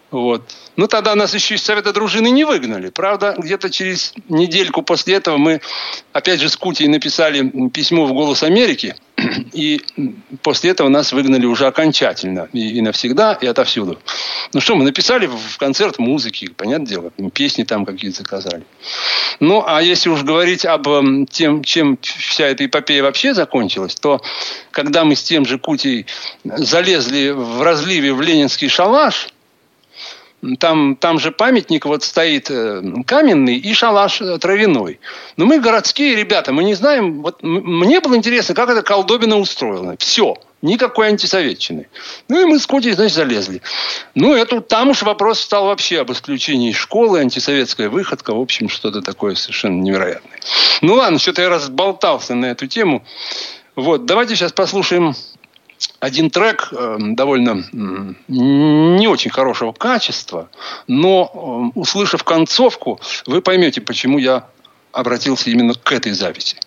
Вот. 0.09 0.41
Ну, 0.77 0.87
тогда 0.87 1.15
нас 1.15 1.33
еще 1.33 1.55
из 1.55 1.63
Совета 1.63 1.91
дружины 1.91 2.29
не 2.29 2.45
выгнали. 2.45 2.91
Правда, 2.91 3.35
где-то 3.37 3.69
через 3.69 4.13
недельку 4.29 4.83
после 4.83 5.15
этого 5.15 5.35
мы, 5.35 5.59
опять 6.13 6.39
же, 6.39 6.47
с 6.47 6.55
Кутей 6.55 6.87
написали 6.87 7.69
письмо 7.71 8.05
в 8.05 8.13
«Голос 8.13 8.41
Америки», 8.41 8.95
и 9.53 9.81
после 10.41 10.71
этого 10.71 10.89
нас 10.89 11.11
выгнали 11.11 11.45
уже 11.45 11.67
окончательно. 11.67 12.49
И, 12.53 12.77
и 12.77 12.81
навсегда, 12.81 13.33
и 13.33 13.47
отовсюду. 13.47 13.99
Ну 14.53 14.61
что, 14.61 14.75
мы 14.75 14.83
написали 14.83 15.27
в 15.27 15.57
концерт 15.57 15.99
музыки, 15.99 16.49
понятное 16.55 16.87
дело, 16.87 17.11
песни 17.33 17.63
там 17.63 17.85
какие-то 17.85 18.17
заказали. 18.17 18.63
Ну, 19.39 19.63
а 19.65 19.81
если 19.81 20.09
уж 20.09 20.23
говорить 20.23 20.65
об 20.65 20.87
тем, 21.29 21.63
чем 21.63 21.97
вся 22.01 22.47
эта 22.47 22.65
эпопея 22.65 23.03
вообще 23.03 23.33
закончилась, 23.33 23.95
то 23.95 24.21
когда 24.71 25.05
мы 25.05 25.15
с 25.15 25.23
тем 25.23 25.45
же 25.45 25.59
Кутей 25.59 26.05
залезли 26.43 27.29
в 27.29 27.61
разливе 27.61 28.13
в 28.13 28.21
ленинский 28.21 28.69
шалаш– 28.69 29.29
там, 30.59 30.95
там 30.95 31.19
же 31.19 31.31
памятник 31.31 31.85
вот 31.85 32.03
стоит 32.03 32.49
э, 32.49 32.81
каменный 33.05 33.57
и 33.57 33.73
шалаш 33.73 34.21
э, 34.21 34.37
травяной. 34.37 34.99
Но 35.37 35.45
мы 35.45 35.59
городские 35.59 36.15
ребята, 36.15 36.53
мы 36.53 36.63
не 36.63 36.75
знаем. 36.75 37.21
Вот 37.21 37.43
мне 37.43 37.99
было 37.99 38.15
интересно, 38.15 38.55
как 38.55 38.69
это 38.69 38.81
колдобина 38.81 39.37
устроена. 39.37 39.95
Все. 39.99 40.35
Никакой 40.61 41.07
антисоветчины. 41.07 41.87
Ну 42.27 42.41
и 42.41 42.45
мы 42.45 42.59
с 42.59 42.67
Котей, 42.67 42.91
значит, 42.91 43.15
залезли. 43.15 43.61
Ну, 44.13 44.33
это 44.33 44.59
там 44.59 44.89
уж 44.89 45.03
вопрос 45.03 45.39
стал 45.39 45.67
вообще 45.67 46.01
об 46.01 46.11
исключении 46.11 46.73
школы, 46.73 47.19
антисоветская 47.19 47.89
выходка, 47.89 48.35
в 48.35 48.41
общем, 48.41 48.67
что-то 48.67 49.01
такое 49.01 49.35
совершенно 49.35 49.81
невероятное. 49.81 50.37
Ну 50.81 50.95
ладно, 50.95 51.17
что-то 51.17 51.43
я 51.43 51.49
разболтался 51.49 52.35
на 52.35 52.47
эту 52.47 52.67
тему. 52.67 53.05
Вот, 53.77 54.05
давайте 54.05 54.35
сейчас 54.35 54.51
послушаем 54.51 55.15
один 55.99 56.29
трек 56.29 56.69
э, 56.71 56.97
довольно 56.99 57.63
не 58.27 59.07
очень 59.07 59.31
хорошего 59.31 59.71
качества, 59.71 60.49
но 60.87 61.71
э, 61.73 61.79
услышав 61.79 62.23
концовку, 62.23 62.99
вы 63.25 63.41
поймете, 63.41 63.81
почему 63.81 64.17
я 64.17 64.47
обратился 64.91 65.49
именно 65.49 65.73
к 65.73 65.91
этой 65.91 66.13
записи. 66.13 66.57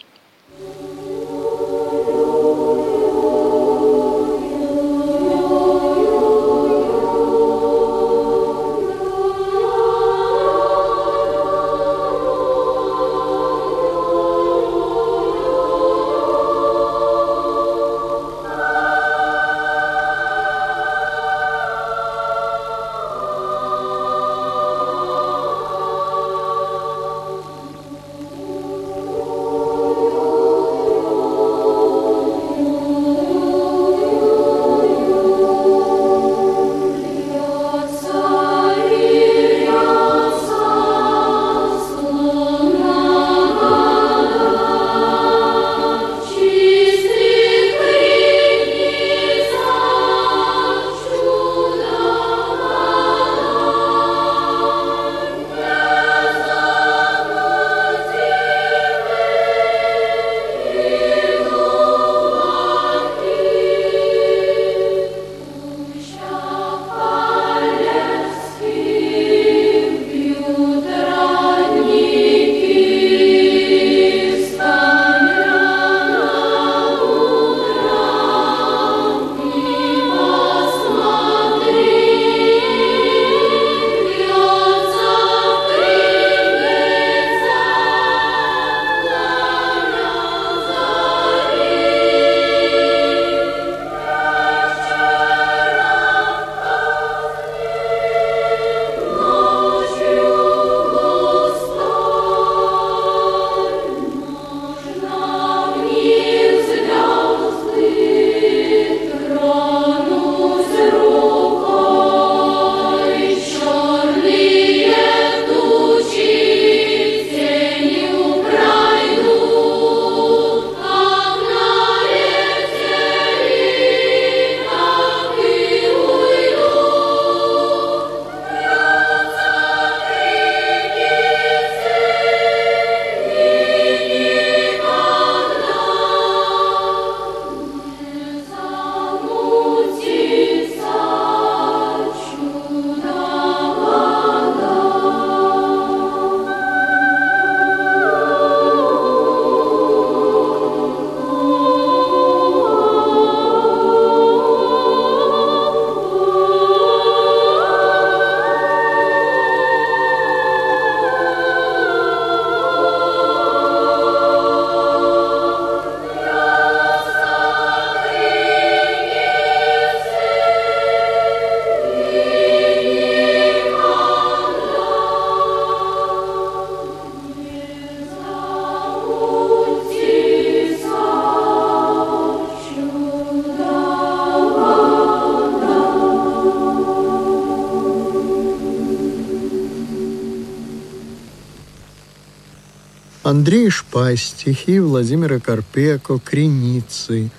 Андрей 193.33 193.71
Шпай, 193.71 194.19
стихи 194.19 194.79
Владимира 194.79 195.41
Карпеко, 195.41 196.19
«Креницы», 196.19 197.31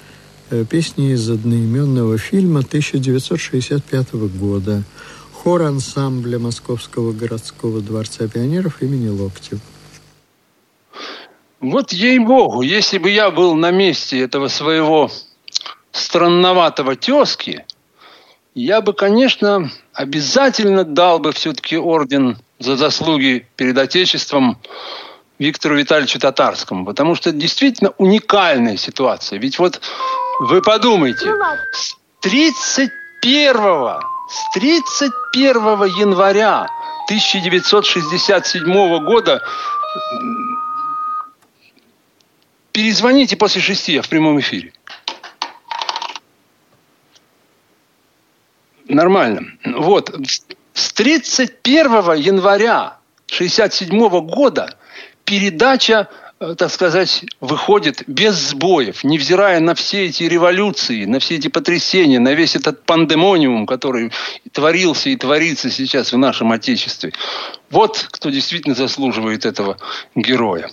э, 0.49 0.65
песни 0.65 1.11
из 1.11 1.29
одноименного 1.29 2.17
фильма 2.17 2.61
1965 2.61 4.13
года, 4.13 4.81
хор 5.31 5.61
ансамбля 5.61 6.39
Московского 6.39 7.11
городского 7.11 7.79
дворца 7.79 8.27
пионеров 8.27 8.81
имени 8.81 9.07
Локтев. 9.07 9.59
Вот 11.59 11.93
ей-богу, 11.93 12.63
если 12.63 12.97
бы 12.97 13.11
я 13.11 13.29
был 13.29 13.53
на 13.53 13.69
месте 13.69 14.19
этого 14.19 14.47
своего 14.47 15.11
странноватого 15.91 16.95
тезки, 16.95 17.65
я 18.55 18.81
бы, 18.81 18.93
конечно, 18.93 19.71
обязательно 19.93 20.85
дал 20.85 21.19
бы 21.19 21.33
все-таки 21.33 21.77
орден 21.77 22.39
за 22.57 22.77
заслуги 22.77 23.45
перед 23.55 23.77
Отечеством 23.77 24.57
Виктору 25.39 25.75
Витальевичу 25.75 26.19
Татарскому, 26.19 26.85
потому 26.85 27.15
что 27.15 27.29
это 27.29 27.39
действительно 27.39 27.91
уникальная 27.97 28.77
ситуация. 28.77 29.39
Ведь 29.39 29.59
вот 29.59 29.81
вы 30.39 30.61
подумайте, 30.61 31.33
с 31.71 31.95
31, 32.21 32.91
с 34.29 34.53
31 34.53 35.83
января 35.99 36.67
1967 37.05 39.05
года 39.05 39.41
перезвоните 42.71 43.35
после 43.35 43.61
шести, 43.61 43.93
я 43.93 44.01
в 44.01 44.09
прямом 44.09 44.39
эфире. 44.39 44.73
Нормально. 48.87 49.45
Вот. 49.65 50.13
С 50.73 50.93
31 50.93 52.15
января 52.15 52.97
1967 53.25 54.27
года 54.27 54.77
передача, 55.25 56.09
э, 56.39 56.55
так 56.57 56.71
сказать, 56.71 57.25
выходит 57.39 58.03
без 58.07 58.35
сбоев, 58.35 59.03
невзирая 59.03 59.59
на 59.59 59.75
все 59.75 60.05
эти 60.05 60.23
революции, 60.23 61.05
на 61.05 61.19
все 61.19 61.35
эти 61.35 61.47
потрясения, 61.47 62.19
на 62.19 62.33
весь 62.33 62.55
этот 62.55 62.85
пандемониум, 62.85 63.65
который 63.65 64.11
творился 64.51 65.09
и 65.09 65.15
творится 65.15 65.69
сейчас 65.69 66.13
в 66.13 66.17
нашем 66.17 66.51
Отечестве. 66.51 67.13
Вот 67.69 68.07
кто 68.11 68.29
действительно 68.29 68.75
заслуживает 68.75 69.45
этого 69.45 69.77
героя. 70.15 70.69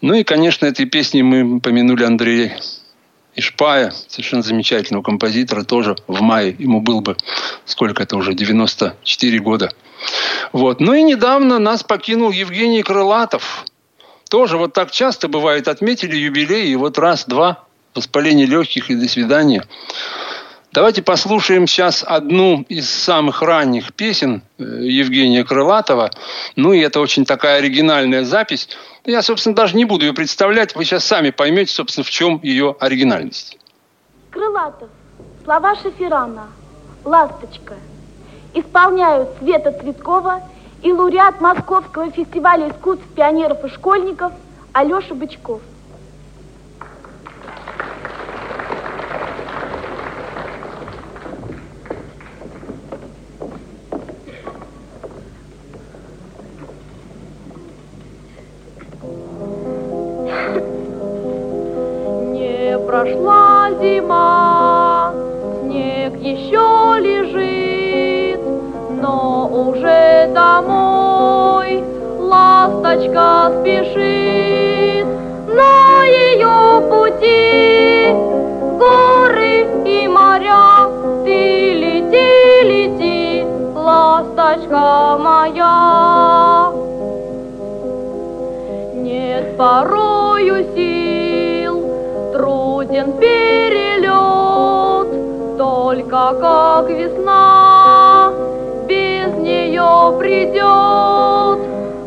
Ну 0.00 0.14
и, 0.14 0.24
конечно, 0.24 0.66
этой 0.66 0.86
песней 0.86 1.22
мы 1.22 1.60
помянули 1.60 2.04
Андрея 2.04 2.58
Ишпая, 3.34 3.92
совершенно 4.08 4.42
замечательного 4.42 5.02
композитора, 5.02 5.62
тоже 5.62 5.96
в 6.06 6.22
мае. 6.22 6.56
Ему 6.58 6.80
был 6.80 7.02
бы, 7.02 7.16
сколько 7.66 8.02
это 8.02 8.16
уже, 8.16 8.34
94 8.34 9.38
года. 9.40 9.72
Вот. 10.52 10.80
Ну 10.80 10.94
и 10.94 11.02
недавно 11.02 11.58
нас 11.58 11.82
покинул 11.82 12.30
Евгений 12.30 12.82
Крылатов. 12.82 13.64
Тоже 14.28 14.56
вот 14.56 14.72
так 14.72 14.90
часто 14.90 15.28
бывает, 15.28 15.68
отметили 15.68 16.16
юбилей, 16.16 16.72
и 16.72 16.76
вот 16.76 16.98
раз-два, 16.98 17.64
воспаление 17.94 18.46
легких 18.46 18.90
и 18.90 18.96
до 18.96 19.08
свидания. 19.08 19.64
Давайте 20.72 21.02
послушаем 21.02 21.66
сейчас 21.66 22.04
одну 22.06 22.66
из 22.68 22.90
самых 22.90 23.40
ранних 23.40 23.94
песен 23.94 24.42
э, 24.58 24.62
Евгения 24.62 25.42
Крылатова. 25.42 26.10
Ну 26.54 26.74
и 26.74 26.80
это 26.80 27.00
очень 27.00 27.24
такая 27.24 27.58
оригинальная 27.58 28.24
запись. 28.24 28.68
Я, 29.06 29.22
собственно, 29.22 29.54
даже 29.54 29.74
не 29.74 29.86
буду 29.86 30.04
ее 30.04 30.12
представлять. 30.12 30.74
Вы 30.74 30.84
сейчас 30.84 31.04
сами 31.04 31.30
поймете, 31.30 31.72
собственно, 31.72 32.04
в 32.04 32.10
чем 32.10 32.40
ее 32.42 32.76
оригинальность. 32.78 33.56
Крылатов. 34.30 34.90
Слова 35.44 35.76
Шеферана. 35.76 36.48
«Ласточка» 37.04 37.76
исполняют 38.56 39.28
Света 39.38 39.72
Цветкова 39.72 40.40
и 40.82 40.92
лауреат 40.92 41.40
Московского 41.40 42.10
фестиваля 42.10 42.70
искусств 42.70 43.04
пионеров 43.14 43.64
и 43.64 43.68
школьников 43.68 44.32
Алеша 44.72 45.14
Бычков. 45.14 45.60
Не 62.32 62.78
прошла 62.86 63.70
зима, 63.80 65.12
снег 65.62 66.14
еще 66.20 67.00
лежит, 67.00 67.55
но 69.06 69.46
уже 69.46 70.28
домой 70.34 71.84
ласточка 72.18 73.52
спешит. 73.60 75.06
На 75.60 76.04
ее 76.04 76.80
пути 76.90 78.10
горы 78.80 79.56
и 79.84 80.08
моря, 80.08 80.88
ты 81.24 81.38
лети, 81.82 82.62
лети, 82.70 83.46
ласточка 83.76 85.16
моя. 85.26 86.72
Нет 88.94 89.56
порою 89.56 90.56
сил, 90.74 91.76
труден 92.32 93.12
перелет, 93.20 95.08
только 95.56 96.22
как 96.40 96.90
весна 96.90 97.65
нее 99.86 100.18
придет. 100.18 101.58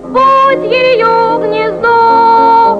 Будь 0.09 0.71
ее 0.71 1.39
гнездо 1.41 2.77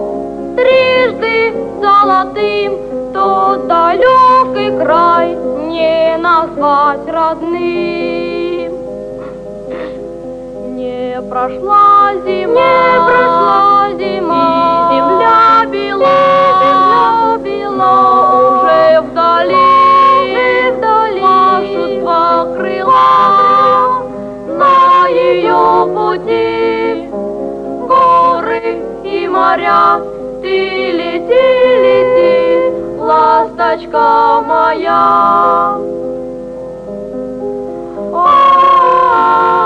трижды 0.55 1.53
золотым, 1.81 2.73
то 3.13 3.57
далекий 3.67 4.77
край 4.79 5.35
не 5.67 6.17
назвать 6.17 7.07
родным. 7.07 8.73
Не 10.75 11.21
прошла 11.29 12.13
зима, 12.25 12.53
не 12.53 12.99
прошла 13.05 13.89
зима, 13.97 14.89
и 14.91 14.95
земля 14.95 15.65
бела, 15.71 16.17
земля 16.61 17.37
бела, 17.43 17.95
уже 18.49 19.01
вдали, 19.01 19.69
уже 20.23 20.71
вдали 20.77 21.21
машут 21.21 21.99
два 21.99 22.45
крыла 22.55 23.38
пути. 26.09 27.09
Горы 27.87 28.81
и 29.03 29.27
моря, 29.27 30.01
ты 30.41 30.91
лети, 30.97 31.49
лети, 31.83 32.99
ласточка 32.99 34.43
моя. 34.47 35.77
Ты 38.11 39.58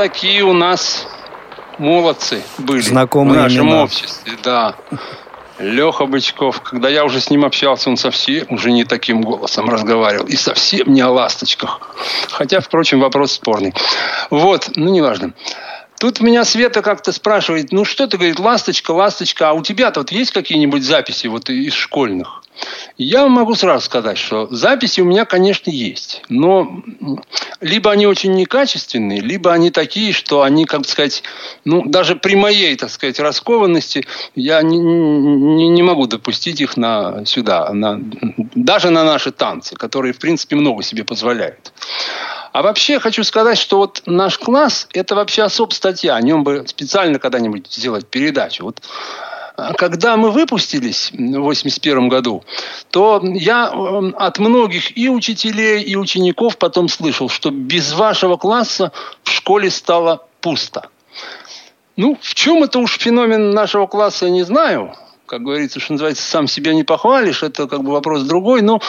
такие 0.00 0.42
у 0.44 0.54
нас 0.54 1.06
молодцы 1.76 2.42
были 2.56 2.80
Знакомые 2.80 3.40
в 3.40 3.42
нашем 3.42 3.66
имена. 3.66 3.82
обществе. 3.82 4.32
Да. 4.42 4.74
Леха 5.58 6.06
Бычков, 6.06 6.62
когда 6.62 6.88
я 6.88 7.04
уже 7.04 7.20
с 7.20 7.28
ним 7.28 7.44
общался, 7.44 7.90
он 7.90 7.98
совсем 7.98 8.46
уже 8.48 8.72
не 8.72 8.84
таким 8.84 9.20
голосом 9.20 9.68
разговаривал. 9.68 10.24
И 10.26 10.36
совсем 10.36 10.90
не 10.94 11.02
о 11.02 11.10
ласточках. 11.10 11.94
Хотя, 12.30 12.60
впрочем, 12.60 13.00
вопрос 13.00 13.32
спорный. 13.32 13.74
Вот, 14.30 14.70
ну, 14.74 14.90
неважно. 14.90 15.34
Тут 15.98 16.20
меня 16.20 16.46
Света 16.46 16.80
как-то 16.80 17.12
спрашивает, 17.12 17.70
ну 17.70 17.84
что 17.84 18.06
ты, 18.06 18.16
говорит, 18.16 18.38
ласточка, 18.38 18.92
ласточка, 18.92 19.50
а 19.50 19.52
у 19.52 19.62
тебя-то 19.62 20.00
вот 20.00 20.12
есть 20.12 20.30
какие-нибудь 20.30 20.82
записи 20.82 21.26
вот 21.26 21.50
из 21.50 21.74
школьных? 21.74 22.39
Я 22.98 23.26
могу 23.28 23.54
сразу 23.54 23.84
сказать, 23.84 24.18
что 24.18 24.46
записи 24.50 25.00
у 25.00 25.04
меня, 25.04 25.24
конечно, 25.24 25.70
есть. 25.70 26.22
Но 26.28 26.82
либо 27.60 27.90
они 27.90 28.06
очень 28.06 28.34
некачественные, 28.34 29.20
либо 29.20 29.52
они 29.52 29.70
такие, 29.70 30.12
что 30.12 30.42
они, 30.42 30.64
как 30.66 30.86
сказать, 30.86 31.22
ну, 31.64 31.82
даже 31.86 32.16
при 32.16 32.34
моей, 32.34 32.76
так 32.76 32.90
сказать, 32.90 33.18
раскованности 33.18 34.06
я 34.34 34.62
не, 34.62 34.78
не, 34.78 35.68
не 35.68 35.82
могу 35.82 36.06
допустить 36.06 36.60
их 36.60 36.76
на, 36.76 37.24
сюда, 37.24 37.72
на, 37.72 37.98
даже 38.54 38.90
на 38.90 39.04
наши 39.04 39.30
танцы, 39.30 39.76
которые, 39.76 40.12
в 40.12 40.18
принципе, 40.18 40.56
много 40.56 40.82
себе 40.82 41.04
позволяют. 41.04 41.72
А 42.52 42.62
вообще 42.62 42.98
хочу 42.98 43.22
сказать, 43.24 43.58
что 43.58 43.78
вот 43.78 44.02
наш 44.06 44.38
класс– 44.38 44.88
это 44.92 45.14
вообще 45.14 45.42
особая 45.42 45.74
статья. 45.74 46.16
О 46.16 46.20
нем 46.20 46.42
бы 46.42 46.64
специально 46.66 47.18
когда-нибудь 47.18 47.72
сделать 47.72 48.08
передачу. 48.08 48.64
Вот 48.64 48.82
когда 49.76 50.16
мы 50.16 50.30
выпустились 50.30 51.10
в 51.12 51.40
81 51.40 52.08
году, 52.08 52.44
то 52.90 53.20
я 53.22 53.70
э, 53.72 54.10
от 54.16 54.38
многих 54.38 54.96
и 54.96 55.08
учителей, 55.08 55.82
и 55.82 55.96
учеников 55.96 56.56
потом 56.58 56.88
слышал, 56.88 57.28
что 57.28 57.50
без 57.50 57.92
вашего 57.92 58.36
класса 58.36 58.92
в 59.22 59.30
школе 59.30 59.70
стало 59.70 60.26
пусто. 60.40 60.88
Ну, 61.96 62.16
в 62.20 62.34
чем 62.34 62.62
это 62.62 62.78
уж 62.78 62.98
феномен 62.98 63.52
нашего 63.52 63.86
класса, 63.86 64.26
я 64.26 64.30
не 64.30 64.42
знаю 64.42 64.94
как 65.30 65.42
говорится, 65.42 65.78
что 65.78 65.92
называется, 65.92 66.28
сам 66.28 66.48
себя 66.48 66.74
не 66.74 66.82
похвалишь, 66.82 67.44
это 67.44 67.68
как 67.68 67.84
бы 67.84 67.92
вопрос 67.92 68.22
другой. 68.22 68.62
Но, 68.62 68.80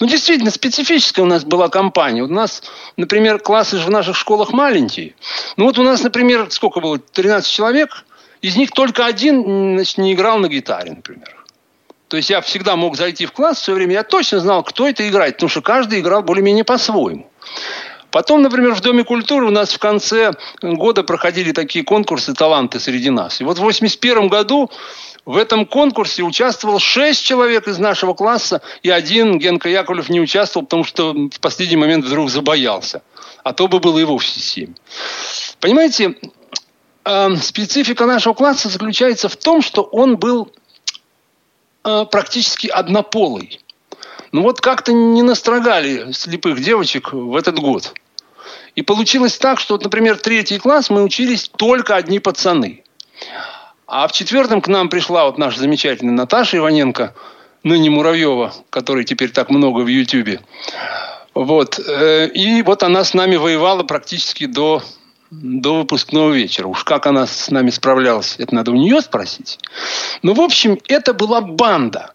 ну, 0.00 0.06
действительно, 0.06 0.50
специфическая 0.50 1.26
у 1.26 1.28
нас 1.28 1.44
была 1.44 1.68
компания. 1.68 2.22
У 2.22 2.26
нас, 2.26 2.62
например, 2.96 3.38
классы 3.38 3.76
же 3.76 3.84
в 3.84 3.90
наших 3.90 4.16
школах 4.16 4.54
маленькие. 4.54 5.14
Ну, 5.58 5.66
вот 5.66 5.78
у 5.78 5.82
нас, 5.82 6.02
например, 6.02 6.46
сколько 6.48 6.80
было? 6.80 6.98
13 6.98 7.52
человек. 7.52 8.06
Из 8.42 8.56
них 8.56 8.72
только 8.72 9.06
один 9.06 9.76
не 9.76 10.12
играл 10.14 10.38
на 10.38 10.48
гитаре, 10.48 10.92
например. 10.92 11.36
То 12.08 12.16
есть 12.16 12.30
я 12.30 12.40
всегда 12.40 12.74
мог 12.76 12.96
зайти 12.96 13.26
в 13.26 13.32
класс 13.32 13.60
все 13.60 13.72
время, 13.72 13.92
я 13.92 14.02
точно 14.02 14.40
знал, 14.40 14.64
кто 14.64 14.88
это 14.88 15.08
играет, 15.08 15.36
потому 15.36 15.48
что 15.48 15.62
каждый 15.62 16.00
играл 16.00 16.22
более-менее 16.22 16.64
по-своему. 16.64 17.30
Потом, 18.10 18.42
например, 18.42 18.74
в 18.74 18.80
Доме 18.80 19.04
культуры 19.04 19.46
у 19.46 19.50
нас 19.50 19.72
в 19.72 19.78
конце 19.78 20.32
года 20.60 21.04
проходили 21.04 21.52
такие 21.52 21.84
конкурсы 21.84 22.34
«Таланты 22.34 22.80
среди 22.80 23.10
нас». 23.10 23.40
И 23.40 23.44
вот 23.44 23.58
в 23.58 23.60
1981 23.60 24.28
году 24.28 24.70
в 25.24 25.36
этом 25.36 25.66
конкурсе 25.66 26.22
участвовал 26.22 26.80
шесть 26.80 27.24
человек 27.24 27.68
из 27.68 27.78
нашего 27.78 28.14
класса, 28.14 28.62
и 28.82 28.90
один, 28.90 29.38
Генка 29.38 29.68
Яковлев, 29.68 30.08
не 30.08 30.20
участвовал, 30.20 30.66
потому 30.66 30.82
что 30.82 31.12
в 31.12 31.38
последний 31.40 31.76
момент 31.76 32.04
вдруг 32.04 32.30
забоялся. 32.30 33.02
А 33.44 33.52
то 33.52 33.68
бы 33.68 33.78
было 33.78 33.98
и 34.00 34.04
вовсе 34.04 34.40
семь. 34.40 34.74
Понимаете, 35.60 36.16
э, 37.04 37.36
специфика 37.36 38.06
нашего 38.06 38.34
класса 38.34 38.68
заключается 38.68 39.28
в 39.28 39.36
том, 39.36 39.62
что 39.62 39.82
он 39.82 40.16
был 40.16 40.52
э, 41.84 42.04
практически 42.10 42.66
однополый. 42.68 43.60
Ну 44.32 44.42
вот 44.42 44.60
как-то 44.60 44.92
не 44.92 45.22
настрогали 45.22 46.12
слепых 46.12 46.60
девочек 46.60 47.12
в 47.12 47.36
этот 47.36 47.58
год. 47.58 47.92
И 48.76 48.82
получилось 48.82 49.36
так, 49.36 49.58
что, 49.58 49.76
например, 49.78 50.16
третий 50.16 50.58
класс 50.58 50.90
мы 50.90 51.02
учились 51.02 51.48
только 51.48 51.96
одни 51.96 52.20
пацаны. 52.20 52.84
А 53.86 54.06
в 54.06 54.12
четвертом 54.12 54.60
к 54.60 54.68
нам 54.68 54.88
пришла 54.88 55.26
вот 55.26 55.36
наша 55.36 55.58
замечательная 55.58 56.14
Наташа 56.14 56.58
Иваненко, 56.58 57.14
ныне 57.64 57.90
Муравьева, 57.90 58.54
которой 58.70 59.04
теперь 59.04 59.30
так 59.30 59.50
много 59.50 59.80
в 59.80 59.88
Ютьюбе. 59.88 60.40
Вот. 61.34 61.80
Э, 61.80 62.28
и 62.28 62.62
вот 62.62 62.82
она 62.84 63.02
с 63.02 63.14
нами 63.14 63.36
воевала 63.36 63.82
практически 63.82 64.46
до, 64.46 64.82
до 65.30 65.76
выпускного 65.76 66.32
вечера. 66.32 66.66
Уж 66.66 66.84
как 66.84 67.06
она 67.06 67.26
с 67.26 67.50
нами 67.50 67.70
справлялась, 67.70 68.36
это 68.38 68.54
надо 68.54 68.72
у 68.72 68.76
нее 68.76 69.00
спросить. 69.00 69.58
Ну, 70.22 70.34
в 70.34 70.40
общем, 70.40 70.78
это 70.88 71.14
была 71.14 71.40
банда. 71.40 72.14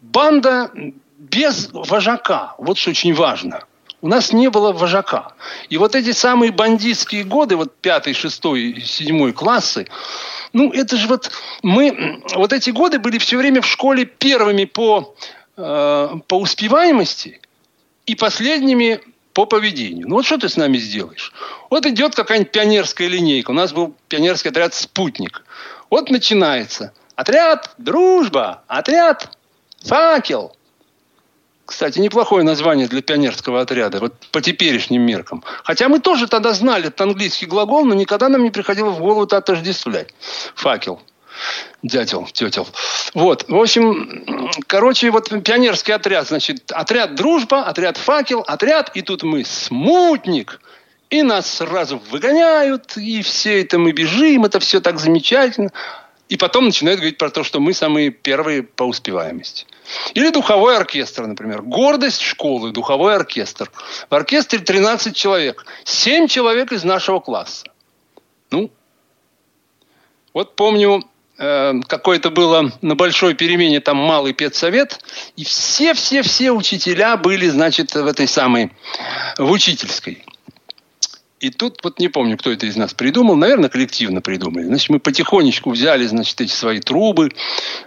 Банда 0.00 0.70
без 1.18 1.70
вожака. 1.72 2.54
Вот 2.58 2.78
что 2.78 2.90
очень 2.90 3.14
важно. 3.14 3.64
У 4.02 4.08
нас 4.08 4.32
не 4.32 4.50
было 4.50 4.72
вожака. 4.72 5.32
И 5.68 5.78
вот 5.78 5.94
эти 5.94 6.12
самые 6.12 6.52
бандитские 6.52 7.24
годы, 7.24 7.56
вот 7.56 7.76
пятый, 7.76 8.14
шестой, 8.14 8.80
седьмой 8.84 9.32
классы, 9.32 9.88
ну, 10.52 10.70
это 10.72 10.96
же 10.96 11.08
вот 11.08 11.30
мы, 11.62 12.22
вот 12.34 12.52
эти 12.52 12.70
годы 12.70 12.98
были 12.98 13.18
все 13.18 13.36
время 13.36 13.62
в 13.62 13.66
школе 13.66 14.04
первыми 14.04 14.64
по, 14.64 15.14
э, 15.56 16.08
по 16.28 16.38
успеваемости 16.38 17.40
и 18.06 18.14
последними 18.14 19.00
по 19.36 19.44
поведению. 19.44 20.08
Ну 20.08 20.14
вот 20.14 20.24
что 20.24 20.38
ты 20.38 20.48
с 20.48 20.56
нами 20.56 20.78
сделаешь? 20.78 21.30
Вот 21.68 21.84
идет 21.84 22.14
какая-нибудь 22.14 22.52
пионерская 22.52 23.06
линейка. 23.06 23.50
У 23.50 23.52
нас 23.52 23.70
был 23.70 23.94
пионерский 24.08 24.48
отряд 24.48 24.72
«Спутник». 24.72 25.42
Вот 25.90 26.08
начинается. 26.08 26.94
Отряд 27.16 27.74
«Дружба», 27.76 28.62
отряд 28.66 29.36
«Факел», 29.82 30.56
кстати, 31.66 31.98
неплохое 31.98 32.44
название 32.44 32.86
для 32.88 33.02
пионерского 33.02 33.60
отряда, 33.60 33.98
вот 33.98 34.14
по 34.32 34.40
теперешним 34.40 35.02
меркам. 35.02 35.44
Хотя 35.64 35.90
мы 35.90 35.98
тоже 35.98 36.28
тогда 36.28 36.54
знали 36.54 36.86
этот 36.86 37.02
английский 37.02 37.44
глагол, 37.44 37.84
но 37.84 37.92
никогда 37.92 38.30
нам 38.30 38.42
не 38.42 38.50
приходило 38.50 38.88
в 38.88 39.00
голову 39.00 39.24
это 39.24 39.36
отождествлять. 39.36 40.14
Факел. 40.54 41.02
Дятел, 41.82 42.26
тетел. 42.32 42.66
Вот, 43.14 43.48
в 43.48 43.56
общем, 43.56 44.48
короче, 44.66 45.10
вот 45.10 45.28
пионерский 45.44 45.92
отряд, 45.92 46.28
значит, 46.28 46.70
отряд 46.72 47.14
дружба, 47.14 47.64
отряд 47.64 47.96
факел, 47.96 48.40
отряд, 48.46 48.90
и 48.94 49.02
тут 49.02 49.22
мы 49.22 49.44
смутник. 49.44 50.60
И 51.08 51.22
нас 51.22 51.48
сразу 51.48 52.02
выгоняют, 52.10 52.96
и 52.96 53.22
все 53.22 53.62
это 53.62 53.78
мы 53.78 53.92
бежим, 53.92 54.44
это 54.44 54.58
все 54.58 54.80
так 54.80 54.98
замечательно. 54.98 55.70
И 56.28 56.36
потом 56.36 56.64
начинают 56.64 56.98
говорить 56.98 57.18
про 57.18 57.30
то, 57.30 57.44
что 57.44 57.60
мы 57.60 57.72
самые 57.72 58.10
первые 58.10 58.64
по 58.64 58.82
успеваемости. 58.82 59.66
Или 60.14 60.30
духовой 60.30 60.76
оркестр, 60.76 61.26
например. 61.26 61.62
Гордость 61.62 62.20
школы, 62.20 62.72
духовой 62.72 63.14
оркестр. 63.14 63.70
В 64.10 64.14
оркестре 64.14 64.58
13 64.58 65.14
человек. 65.14 65.64
7 65.84 66.26
человек 66.26 66.72
из 66.72 66.82
нашего 66.82 67.20
класса. 67.20 67.68
Ну, 68.50 68.72
вот 70.34 70.56
помню, 70.56 71.04
какое-то 71.36 72.30
было 72.30 72.72
на 72.80 72.94
большой 72.94 73.34
перемене 73.34 73.80
там 73.80 73.96
малый 73.96 74.32
педсовет, 74.32 75.00
и 75.36 75.44
все-все-все 75.44 76.50
учителя 76.50 77.16
были, 77.16 77.48
значит, 77.48 77.94
в 77.94 78.06
этой 78.06 78.26
самой, 78.26 78.72
в 79.36 79.50
учительской. 79.50 80.24
И 81.38 81.50
тут 81.50 81.80
вот 81.84 81.98
не 81.98 82.08
помню, 82.08 82.38
кто 82.38 82.50
это 82.50 82.64
из 82.64 82.76
нас 82.76 82.94
придумал. 82.94 83.36
Наверное, 83.36 83.68
коллективно 83.68 84.22
придумали. 84.22 84.64
Значит, 84.64 84.88
мы 84.88 84.98
потихонечку 84.98 85.70
взяли, 85.70 86.06
значит, 86.06 86.40
эти 86.40 86.52
свои 86.52 86.80
трубы. 86.80 87.30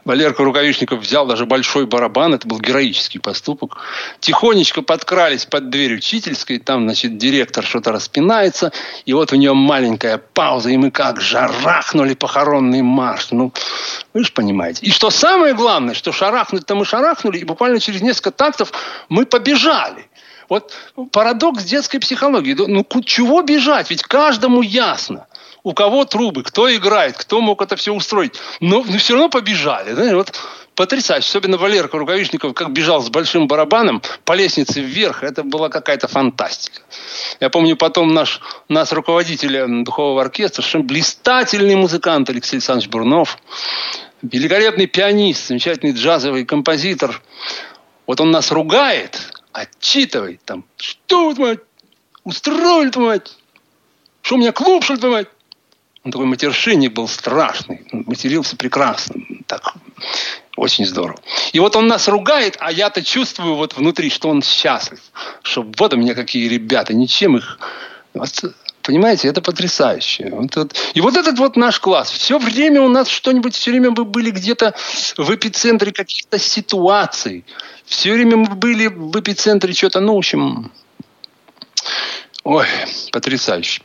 Валерка 0.05 0.43
Рукавишников 0.43 0.99
взял 0.99 1.25
даже 1.25 1.47
большой 1.47 1.87
барабан. 1.87 2.35
Это 2.35 2.47
был 2.47 2.59
героический 2.59 3.17
поступок. 3.17 3.77
Тихонечко 4.19 4.83
подкрались 4.83 5.45
под 5.45 5.71
дверь 5.71 5.95
учительской. 5.95 6.59
Там, 6.59 6.83
значит, 6.83 7.17
директор 7.17 7.65
что-то 7.65 7.91
распинается. 7.91 8.71
И 9.07 9.13
вот 9.13 9.33
у 9.33 9.35
нее 9.35 9.55
маленькая 9.55 10.19
пауза. 10.19 10.69
И 10.69 10.77
мы 10.77 10.91
как 10.91 11.19
жарахнули 11.19 12.13
похоронный 12.13 12.83
марш. 12.83 13.29
Ну, 13.31 13.51
вы 14.13 14.23
же 14.23 14.31
понимаете. 14.31 14.85
И 14.85 14.91
что 14.91 15.09
самое 15.09 15.55
главное, 15.55 15.95
что 15.95 16.11
шарахнуть-то 16.11 16.75
мы 16.75 16.85
шарахнули. 16.85 17.39
И 17.39 17.45
буквально 17.45 17.79
через 17.79 18.01
несколько 18.03 18.29
тактов 18.29 18.71
мы 19.09 19.25
побежали. 19.25 20.08
Вот 20.49 20.73
парадокс 21.11 21.63
детской 21.63 21.99
психологии. 21.99 22.53
Ну, 22.53 22.85
чего 23.03 23.41
бежать? 23.41 23.89
Ведь 23.89 24.03
каждому 24.03 24.61
ясно 24.61 25.27
у 25.63 25.73
кого 25.73 26.05
трубы, 26.05 26.43
кто 26.43 26.73
играет, 26.73 27.17
кто 27.17 27.41
мог 27.41 27.61
это 27.61 27.75
все 27.75 27.93
устроить. 27.93 28.33
Но, 28.59 28.83
но 28.83 28.97
все 28.97 29.13
равно 29.13 29.29
побежали. 29.29 29.93
Да? 29.93 30.15
Вот 30.15 30.33
потрясающе. 30.75 31.27
Особенно 31.27 31.57
Валерка 31.57 31.97
Рукавишников, 31.97 32.53
как 32.53 32.71
бежал 32.71 33.01
с 33.01 33.09
большим 33.09 33.47
барабаном 33.47 34.01
по 34.23 34.33
лестнице 34.33 34.81
вверх. 34.81 35.23
Это 35.23 35.43
была 35.43 35.69
какая-то 35.69 36.07
фантастика. 36.07 36.81
Я 37.39 37.49
помню 37.49 37.75
потом 37.75 38.13
наш, 38.13 38.41
наш 38.69 38.91
руководитель 38.93 39.83
духового 39.83 40.21
оркестра, 40.21 40.61
совершенно 40.61 40.85
блистательный 40.85 41.75
музыкант 41.75 42.29
Алексей 42.29 42.55
Александрович 42.55 42.89
Бурнов, 42.89 43.37
великолепный 44.21 44.87
пианист, 44.87 45.47
замечательный 45.47 45.91
джазовый 45.91 46.45
композитор. 46.45 47.21
Вот 48.07 48.21
он 48.21 48.31
нас 48.31 48.51
ругает, 48.51 49.19
отчитывает 49.61 50.41
там, 50.45 50.65
что, 50.77 51.33
мать, 51.35 51.59
устроили, 52.23 52.97
мать, 52.97 53.37
что 54.21 54.35
у 54.35 54.37
меня 54.37 54.51
клуб, 54.51 54.83
что 54.83 54.95
ли, 54.95 55.07
мать. 55.07 55.27
Он 56.03 56.11
такой 56.11 56.27
матершинник 56.27 56.93
был 56.93 57.07
страшный, 57.07 57.85
матерился 57.91 58.55
прекрасно, 58.55 59.15
так, 59.47 59.73
очень 60.55 60.85
здорово. 60.85 61.19
И 61.51 61.59
вот 61.59 61.75
он 61.75 61.87
нас 61.87 62.07
ругает, 62.07 62.55
а 62.59 62.71
я-то 62.71 63.03
чувствую 63.03 63.55
вот 63.55 63.75
внутри, 63.75 64.09
что 64.09 64.29
он 64.29 64.41
счастлив, 64.41 64.99
что 65.43 65.65
вот 65.77 65.93
у 65.93 65.97
меня 65.97 66.15
какие 66.15 66.47
ребята, 66.47 66.93
ничем 66.93 67.37
их... 67.37 67.59
Понимаете, 68.89 69.27
это 69.27 69.39
потрясающе. 69.39 70.29
Вот, 70.31 70.55
вот. 70.55 70.75
И 70.95 71.01
вот 71.01 71.15
этот 71.15 71.37
вот 71.37 71.55
наш 71.55 71.79
класс. 71.79 72.09
Все 72.09 72.39
время 72.39 72.81
у 72.81 72.87
нас 72.87 73.07
что-нибудь, 73.07 73.53
все 73.53 73.69
время 73.69 73.91
мы 73.91 74.03
были 74.03 74.31
где-то 74.31 74.73
в 75.15 75.29
эпицентре 75.29 75.91
каких-то 75.91 76.39
ситуаций. 76.39 77.45
Все 77.85 78.11
время 78.13 78.37
мы 78.37 78.55
были 78.55 78.87
в 78.87 79.19
эпицентре 79.19 79.73
что-то, 79.73 79.99
ну, 79.99 80.15
в 80.15 80.17
общем, 80.17 80.71
ой, 82.43 82.65
потрясающе. 83.11 83.83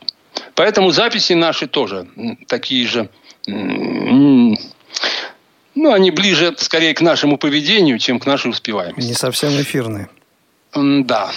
Поэтому 0.55 0.89
записи 0.89 1.33
наши 1.33 1.67
тоже 1.67 2.07
такие 2.47 2.87
же, 2.87 3.11
ну, 3.45 4.57
они 5.75 6.09
ближе 6.09 6.55
скорее 6.57 6.95
к 6.95 7.01
нашему 7.01 7.37
поведению, 7.37 7.99
чем 7.99 8.19
к 8.19 8.25
нашей 8.25 8.49
успеваемости. 8.49 9.07
Не 9.07 9.13
совсем 9.13 9.51
эфирные. 9.51 10.09
Да. 10.75 11.31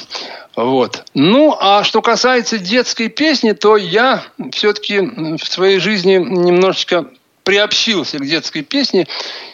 Вот. 0.56 1.04
Ну, 1.14 1.56
а 1.58 1.84
что 1.84 2.02
касается 2.02 2.58
детской 2.58 3.08
песни, 3.08 3.52
то 3.52 3.76
я 3.76 4.24
все-таки 4.52 5.00
в 5.00 5.44
своей 5.44 5.78
жизни 5.78 6.14
немножечко 6.14 7.06
приобщился 7.44 8.18
к 8.18 8.26
детской 8.26 8.62
песне. 8.62 9.06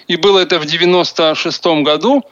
И 0.09 0.17
было 0.17 0.41
это 0.41 0.59
в 0.59 0.67
96 0.67 1.65
году 1.83 2.25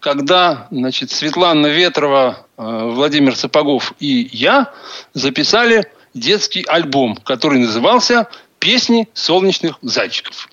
когда 0.00 0.66
значит, 0.70 1.10
Светлана 1.10 1.66
Ветрова, 1.66 2.46
э, 2.56 2.90
Владимир 2.92 3.36
Сапогов 3.36 3.92
и 4.00 4.28
я 4.32 4.72
записали 5.14 5.86
детский 6.14 6.64
альбом, 6.66 7.16
который 7.16 7.60
назывался 7.60 8.28
«Песни 8.58 9.08
солнечных 9.14 9.78
зайчиков». 9.80 10.49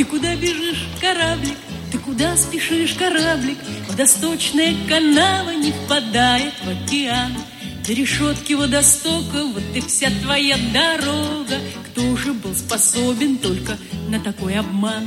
Ты 0.00 0.06
куда 0.06 0.34
бежишь, 0.34 0.88
кораблик? 0.98 1.58
Ты 1.92 1.98
куда 1.98 2.34
спешишь, 2.34 2.94
кораблик? 2.94 3.58
Водосточная 3.86 4.74
канава 4.88 5.50
не 5.50 5.72
впадает 5.72 6.54
в 6.64 6.70
океан. 6.70 7.34
До 7.86 7.92
решетки 7.92 8.54
водостока 8.54 9.44
вот 9.44 9.62
и 9.74 9.80
вся 9.82 10.08
твоя 10.22 10.56
дорога. 10.72 11.58
Кто 11.84 12.16
же 12.16 12.32
был 12.32 12.54
способен 12.54 13.36
только 13.36 13.76
на 14.08 14.18
такой 14.20 14.54
обман? 14.54 15.06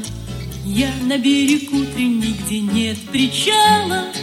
Я 0.63 0.91
на 1.01 1.17
берег 1.17 1.73
утренний, 1.73 2.37
где 2.45 2.59
нет 2.59 2.99
причала, 3.11 4.13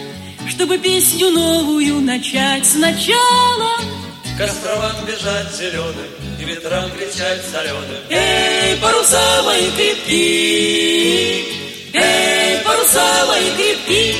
Чтобы 0.48 0.78
песню 0.78 1.32
новую 1.32 2.00
начать 2.00 2.64
сначала. 2.64 3.72
К 4.38 4.42
островам 4.42 5.04
бежать 5.04 5.52
зеленым 5.52 6.19
И 6.40 6.44
ветрам 6.44 6.90
кричать 6.92 7.42
соленым 7.52 7.84
Эй, 8.08 8.76
паруса 8.78 9.42
мои 9.44 9.70
крепки! 9.72 11.44
Эй, 11.92 12.60
паруса 12.64 13.26
мои 13.28 13.50
крепки! 13.56 14.16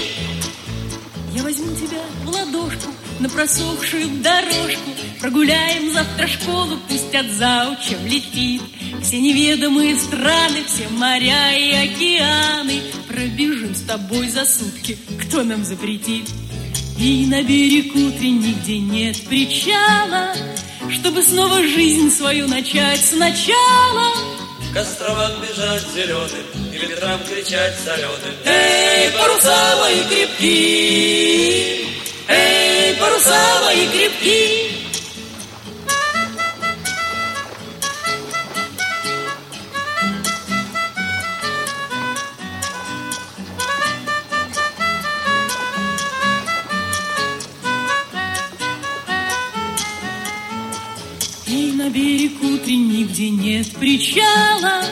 Я 1.34 1.42
возьму 1.42 1.74
тебя 1.74 2.02
в 2.24 2.28
ладошку 2.28 2.90
на 3.20 3.28
просохшую 3.30 4.08
дорожку. 4.22 4.90
Прогуляем 5.20 5.90
завтра 5.92 6.26
школу, 6.26 6.78
пусть 6.88 7.14
от 7.14 7.26
заучем 7.30 8.04
летит. 8.06 8.62
Все 9.02 9.18
неведомые 9.18 9.96
страны, 9.96 10.64
все 10.66 10.88
моря 10.90 11.56
и 11.56 11.72
океаны 11.72 12.82
Пробежим 13.08 13.74
с 13.74 13.80
тобой 13.82 14.28
за 14.28 14.44
сутки, 14.44 14.98
кто 15.22 15.42
нам 15.42 15.64
запретит? 15.64 16.28
И 16.98 17.26
на 17.26 17.42
берег 17.42 17.94
утренний, 17.94 18.54
где 18.62 18.78
нет 18.78 19.16
причала 19.26 20.34
Чтобы 20.92 21.22
снова 21.22 21.62
жизнь 21.62 22.10
свою 22.10 22.48
начать 22.48 23.04
сначала 23.04 24.12
К 24.72 24.76
островам 24.78 25.32
бежать 25.40 25.86
зеленым 25.94 26.46
И 26.72 26.78
ветрам 26.78 27.20
кричать 27.28 27.74
соленым 27.84 28.34
Эй, 28.44 29.10
паруса 29.12 29.76
мои 29.80 30.02
крепки! 30.04 31.86
Эй, 32.28 32.94
паруса 32.96 33.62
мои 33.66 33.86
крепки! 33.88 34.69
Где 53.10 53.30
нет 53.30 53.66
причала, 53.72 54.84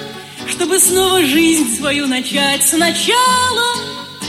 Чтобы 0.48 0.78
снова 0.78 1.22
жизнь 1.22 1.76
свою 1.76 2.06
начать 2.06 2.66
сначала. 2.66 3.74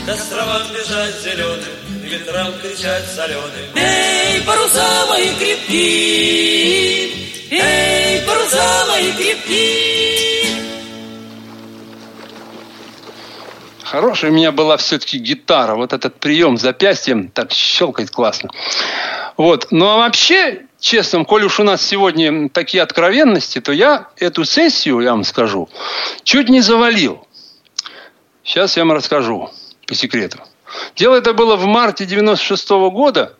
К 0.05 0.09
островам 0.09 0.61
бежать 0.71 1.19
зеленым 1.21 1.63
ветрам 2.03 2.51
кричать 2.61 3.05
соленым 3.07 3.49
Эй, 3.75 4.41
паруса 4.41 5.05
мои 5.09 5.33
крепки! 5.35 7.11
Эй, 7.51 8.21
паруса 8.27 8.85
мои 8.89 9.11
крепки! 9.13 9.99
Хорошая 13.83 14.29
у 14.29 14.33
меня 14.35 14.51
была 14.51 14.77
все-таки 14.77 15.17
гитара. 15.17 15.73
Вот 15.75 15.93
этот 15.93 16.19
прием 16.19 16.57
запястьем 16.57 17.29
так 17.29 17.51
щелкать 17.51 18.11
классно. 18.11 18.51
Вот. 19.35 19.67
Ну 19.71 19.87
а 19.87 19.97
вообще, 19.97 20.67
честно, 20.80 21.25
коль 21.25 21.43
уж 21.43 21.59
у 21.59 21.63
нас 21.63 21.86
сегодня 21.86 22.49
такие 22.49 22.84
откровенности, 22.84 23.59
то 23.61 23.71
я 23.71 24.09
эту 24.17 24.45
сессию, 24.45 24.99
я 25.01 25.11
вам 25.11 25.23
скажу, 25.23 25.69
чуть 26.23 26.49
не 26.49 26.61
завалил. 26.61 27.25
Сейчас 28.43 28.77
я 28.77 28.84
вам 28.84 28.93
расскажу 28.93 29.51
по 29.86 29.95
секрету. 29.95 30.39
Дело 30.95 31.15
это 31.15 31.34
было 31.34 31.55
в 31.55 31.65
марте 31.65 32.05
96 32.05 32.69
года. 32.91 33.38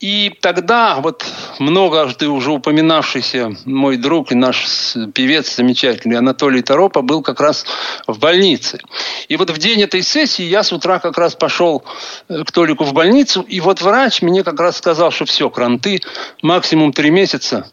И 0.00 0.32
тогда 0.40 0.96
вот 1.00 1.26
многожды 1.58 2.26
уже 2.28 2.52
упоминавшийся 2.52 3.52
мой 3.66 3.98
друг 3.98 4.32
и 4.32 4.34
наш 4.34 4.94
певец 5.12 5.54
замечательный 5.54 6.16
Анатолий 6.16 6.62
Торопа 6.62 7.02
был 7.02 7.20
как 7.22 7.38
раз 7.38 7.66
в 8.06 8.18
больнице. 8.18 8.80
И 9.28 9.36
вот 9.36 9.50
в 9.50 9.58
день 9.58 9.82
этой 9.82 10.02
сессии 10.02 10.44
я 10.44 10.62
с 10.62 10.72
утра 10.72 11.00
как 11.00 11.18
раз 11.18 11.34
пошел 11.34 11.84
э, 12.30 12.44
к 12.44 12.50
Толику 12.50 12.84
в 12.84 12.94
больницу, 12.94 13.42
и 13.42 13.60
вот 13.60 13.82
врач 13.82 14.22
мне 14.22 14.42
как 14.42 14.58
раз 14.58 14.78
сказал, 14.78 15.10
что 15.10 15.26
все, 15.26 15.50
кранты, 15.50 16.00
максимум 16.40 16.94
три 16.94 17.10
месяца, 17.10 17.70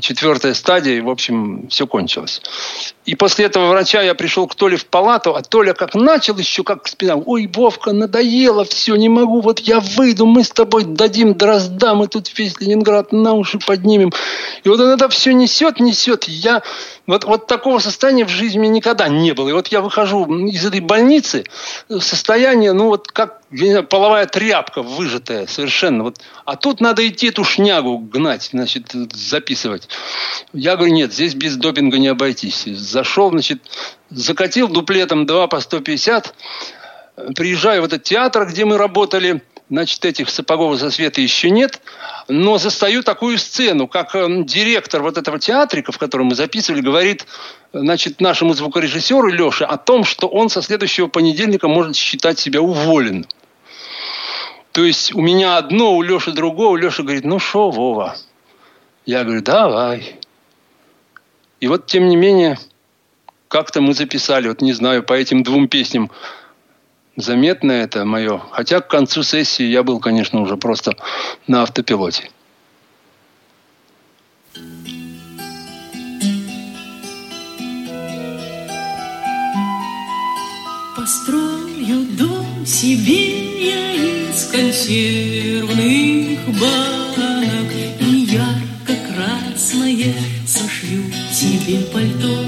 четвертая 0.00 0.54
стадия, 0.54 0.94
и, 0.94 1.00
в 1.00 1.08
общем, 1.08 1.68
все 1.68 1.86
кончилось. 1.86 2.42
И 3.04 3.14
после 3.14 3.46
этого 3.46 3.68
врача 3.68 4.02
я 4.02 4.14
пришел 4.14 4.46
к 4.46 4.54
Толе 4.54 4.76
в 4.76 4.86
палату, 4.86 5.34
а 5.34 5.42
Толя 5.42 5.72
как 5.72 5.94
начал 5.94 6.36
еще, 6.36 6.64
как 6.64 6.88
спина. 6.88 7.16
Ой, 7.16 7.50
Вовка, 7.52 7.92
надоело, 7.92 8.64
все, 8.64 8.96
не 8.96 9.08
могу, 9.08 9.40
вот 9.40 9.60
я 9.60 9.80
выйду, 9.80 10.26
мы 10.26 10.42
с 10.42 10.50
тобой 10.50 10.84
дадим 10.84 11.34
дрозда, 11.34 11.94
мы 11.94 12.08
тут 12.08 12.30
весь 12.36 12.60
Ленинград 12.60 13.12
на 13.12 13.34
уши 13.34 13.58
поднимем. 13.58 14.12
И 14.64 14.68
вот 14.68 14.80
он 14.80 14.88
это 14.88 15.08
все 15.08 15.32
несет, 15.32 15.80
несет. 15.80 16.24
Я 16.24 16.62
вот, 17.08 17.24
вот 17.24 17.46
такого 17.46 17.78
состояния 17.78 18.26
в 18.26 18.28
жизни 18.28 18.66
никогда 18.66 19.08
не 19.08 19.32
было. 19.32 19.48
И 19.48 19.52
вот 19.52 19.68
я 19.68 19.80
выхожу 19.80 20.26
из 20.46 20.64
этой 20.64 20.80
больницы, 20.80 21.44
состояние, 21.88 22.74
ну 22.74 22.88
вот 22.88 23.08
как 23.08 23.40
знаю, 23.50 23.84
половая 23.84 24.26
тряпка 24.26 24.82
выжатая 24.82 25.46
совершенно. 25.46 26.04
Вот. 26.04 26.18
А 26.44 26.56
тут 26.56 26.82
надо 26.82 27.08
идти 27.08 27.28
эту 27.28 27.44
шнягу 27.44 27.96
гнать, 27.98 28.50
значит, 28.52 28.92
записывать. 28.92 29.88
Я 30.52 30.76
говорю, 30.76 30.92
нет, 30.92 31.12
здесь 31.14 31.34
без 31.34 31.56
допинга 31.56 31.98
не 31.98 32.08
обойтись. 32.08 32.64
Зашел, 32.66 33.30
значит, 33.30 33.62
закатил 34.10 34.68
дуплетом 34.68 35.24
2 35.24 35.46
по 35.46 35.60
150, 35.60 36.34
приезжаю 37.34 37.82
в 37.82 37.84
этот 37.86 38.02
театр, 38.02 38.46
где 38.46 38.66
мы 38.66 38.76
работали, 38.76 39.42
значит, 39.70 40.04
этих 40.04 40.30
Сапогова 40.30 40.76
со 40.76 40.90
света 40.90 41.20
еще 41.20 41.50
нет, 41.50 41.80
но 42.28 42.58
застаю 42.58 43.02
такую 43.02 43.38
сцену, 43.38 43.88
как 43.88 44.14
э, 44.14 44.26
директор 44.44 45.02
вот 45.02 45.18
этого 45.18 45.38
театрика, 45.38 45.92
в 45.92 45.98
котором 45.98 46.26
мы 46.26 46.34
записывали, 46.34 46.80
говорит, 46.80 47.26
значит, 47.72 48.20
нашему 48.20 48.54
звукорежиссеру 48.54 49.28
Леше 49.28 49.64
о 49.64 49.76
том, 49.76 50.04
что 50.04 50.28
он 50.28 50.48
со 50.48 50.62
следующего 50.62 51.08
понедельника 51.08 51.68
может 51.68 51.96
считать 51.96 52.38
себя 52.38 52.60
уволенным. 52.60 53.26
То 54.72 54.84
есть 54.84 55.14
у 55.14 55.20
меня 55.20 55.56
одно, 55.56 55.96
у 55.96 56.02
Леши 56.02 56.32
другое. 56.32 56.80
Леша 56.80 57.02
говорит, 57.02 57.24
ну 57.24 57.38
что, 57.38 57.70
Вова? 57.70 58.16
Я 59.06 59.24
говорю, 59.24 59.42
давай. 59.42 60.16
И 61.60 61.66
вот, 61.66 61.86
тем 61.86 62.08
не 62.08 62.16
менее, 62.16 62.58
как-то 63.48 63.80
мы 63.80 63.94
записали, 63.94 64.48
вот 64.48 64.60
не 64.60 64.72
знаю, 64.72 65.02
по 65.02 65.14
этим 65.14 65.42
двум 65.42 65.66
песням 65.66 66.10
заметно 67.18 67.72
это 67.72 68.04
мое. 68.04 68.40
Хотя 68.52 68.80
к 68.80 68.88
концу 68.88 69.22
сессии 69.22 69.64
я 69.64 69.82
был, 69.82 69.98
конечно, 69.98 70.40
уже 70.40 70.56
просто 70.56 70.96
на 71.46 71.62
автопилоте. 71.62 72.30
Построю 80.96 82.06
дом 82.18 82.64
себе 82.66 83.68
я 83.68 83.94
из 83.94 84.50
консервных 84.50 86.38
банок 86.60 87.72
И 88.00 88.26
ярко-красное 88.30 90.14
сошью 90.46 91.04
себе 91.32 91.80
пальто 91.92 92.47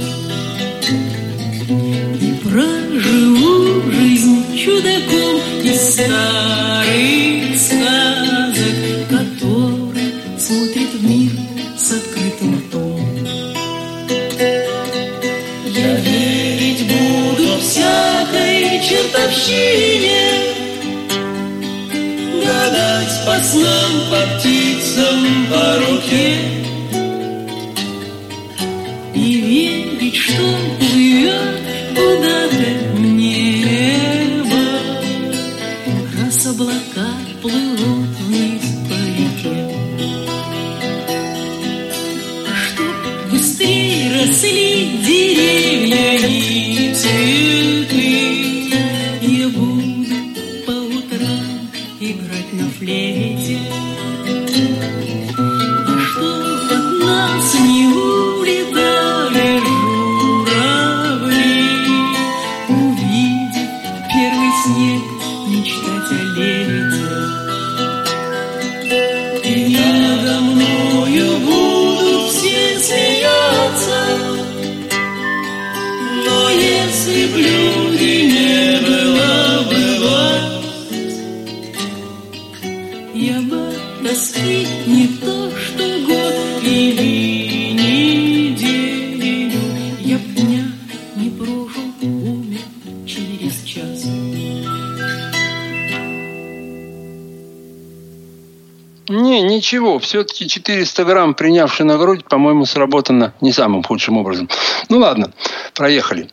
Не, 99.11 99.42
ничего. 99.42 99.98
Все-таки 99.98 100.48
400 100.48 101.04
грамм, 101.04 101.34
принявший 101.34 101.84
на 101.84 101.98
грудь, 101.98 102.24
по-моему, 102.24 102.64
сработано 102.64 103.34
не 103.40 103.52
самым 103.52 103.82
худшим 103.82 104.16
образом. 104.18 104.48
Ну 104.88 104.98
ладно, 104.98 105.32
проехали. 105.74 106.30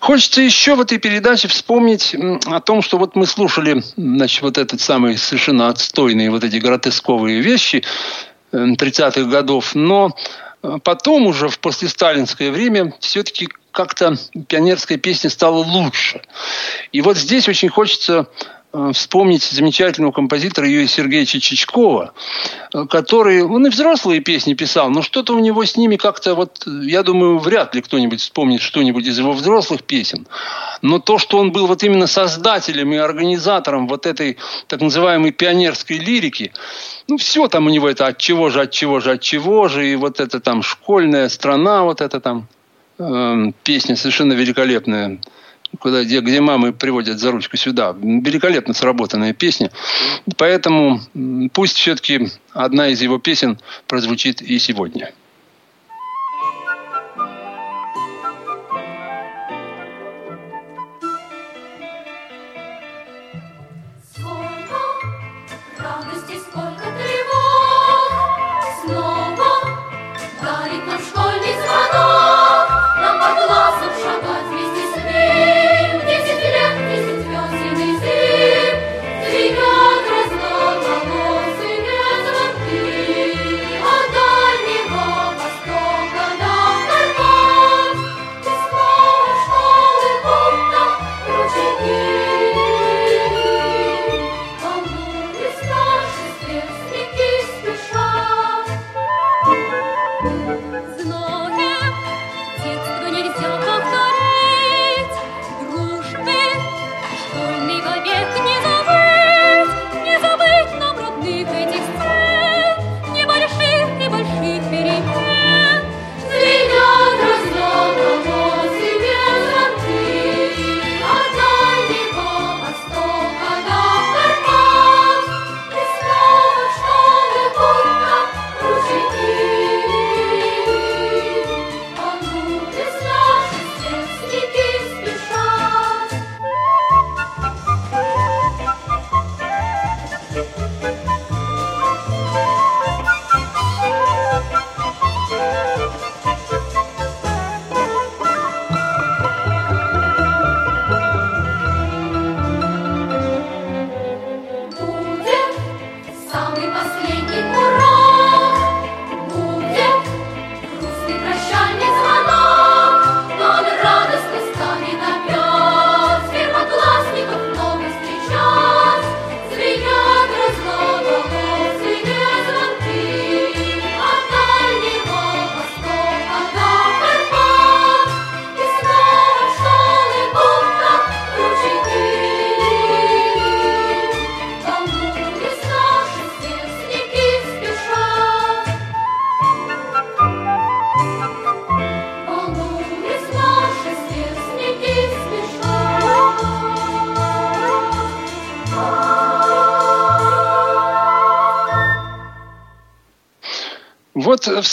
Хочется 0.00 0.42
еще 0.42 0.74
в 0.74 0.80
этой 0.80 0.98
передаче 0.98 1.46
вспомнить 1.46 2.16
о 2.46 2.58
том, 2.58 2.82
что 2.82 2.98
вот 2.98 3.14
мы 3.14 3.24
слушали, 3.24 3.84
значит, 3.96 4.42
вот 4.42 4.58
этот 4.58 4.80
самый 4.80 5.16
совершенно 5.16 5.68
отстойные 5.68 6.32
вот 6.32 6.42
эти 6.42 6.56
гротесковые 6.56 7.40
вещи 7.40 7.84
э, 8.50 8.56
30-х 8.56 9.22
годов, 9.30 9.76
но 9.76 10.10
э, 10.64 10.78
потом 10.82 11.28
уже 11.28 11.48
в 11.48 11.60
послесталинское 11.60 12.50
время 12.50 12.94
все-таки 12.98 13.48
как-то 13.70 14.16
пионерская 14.48 14.98
песня 14.98 15.30
стала 15.30 15.58
лучше. 15.58 16.20
И 16.90 17.00
вот 17.00 17.16
здесь 17.16 17.48
очень 17.48 17.68
хочется 17.68 18.26
э, 18.26 18.57
вспомнить 18.92 19.42
замечательного 19.42 20.12
композитора 20.12 20.68
Юрия 20.68 20.86
Сергеевича 20.86 21.40
Чичкова, 21.40 22.12
э, 22.74 22.84
который, 22.86 23.42
он 23.42 23.66
и 23.66 23.70
взрослые 23.70 24.20
песни 24.20 24.54
писал, 24.54 24.90
но 24.90 25.00
что-то 25.00 25.34
у 25.34 25.38
него 25.38 25.64
с 25.64 25.76
ними 25.76 25.96
как-то 25.96 26.34
вот, 26.34 26.66
э, 26.66 26.70
я 26.84 27.02
думаю, 27.02 27.38
вряд 27.38 27.74
ли 27.74 27.80
кто-нибудь 27.80 28.20
вспомнит 28.20 28.60
что-нибудь 28.60 29.06
из 29.06 29.18
его 29.18 29.32
взрослых 29.32 29.84
песен. 29.84 30.26
Но 30.82 30.98
то, 30.98 31.18
что 31.18 31.38
он 31.38 31.50
был 31.50 31.66
вот 31.66 31.82
именно 31.82 32.06
создателем 32.06 32.92
и 32.92 32.96
организатором 32.96 33.88
вот 33.88 34.04
этой 34.04 34.36
так 34.66 34.80
называемой 34.80 35.32
пионерской 35.32 35.96
лирики, 35.96 36.52
ну, 37.08 37.16
все 37.16 37.48
там 37.48 37.66
у 37.66 37.70
него 37.70 37.88
это 37.88 38.06
от 38.06 38.18
чего 38.18 38.50
же, 38.50 38.60
от 38.60 38.70
чего 38.70 39.00
же, 39.00 39.12
от 39.12 39.22
чего 39.22 39.68
же, 39.68 39.90
и 39.90 39.96
вот 39.96 40.20
это 40.20 40.40
там 40.40 40.62
школьная 40.62 41.30
страна, 41.30 41.84
вот 41.84 42.02
это 42.02 42.20
там 42.20 42.46
эм, 42.98 43.54
песня 43.64 43.96
совершенно 43.96 44.34
великолепная, 44.34 45.18
куда, 45.78 46.04
где, 46.04 46.20
где 46.20 46.40
мамы 46.40 46.72
приводят 46.72 47.18
за 47.18 47.30
ручку 47.30 47.56
сюда. 47.56 47.94
Великолепно 48.00 48.74
сработанная 48.74 49.32
песня. 49.32 49.70
Поэтому 50.36 51.00
пусть 51.52 51.76
все-таки 51.76 52.28
одна 52.52 52.88
из 52.88 53.02
его 53.02 53.18
песен 53.18 53.58
прозвучит 53.86 54.42
и 54.42 54.58
сегодня. 54.58 55.12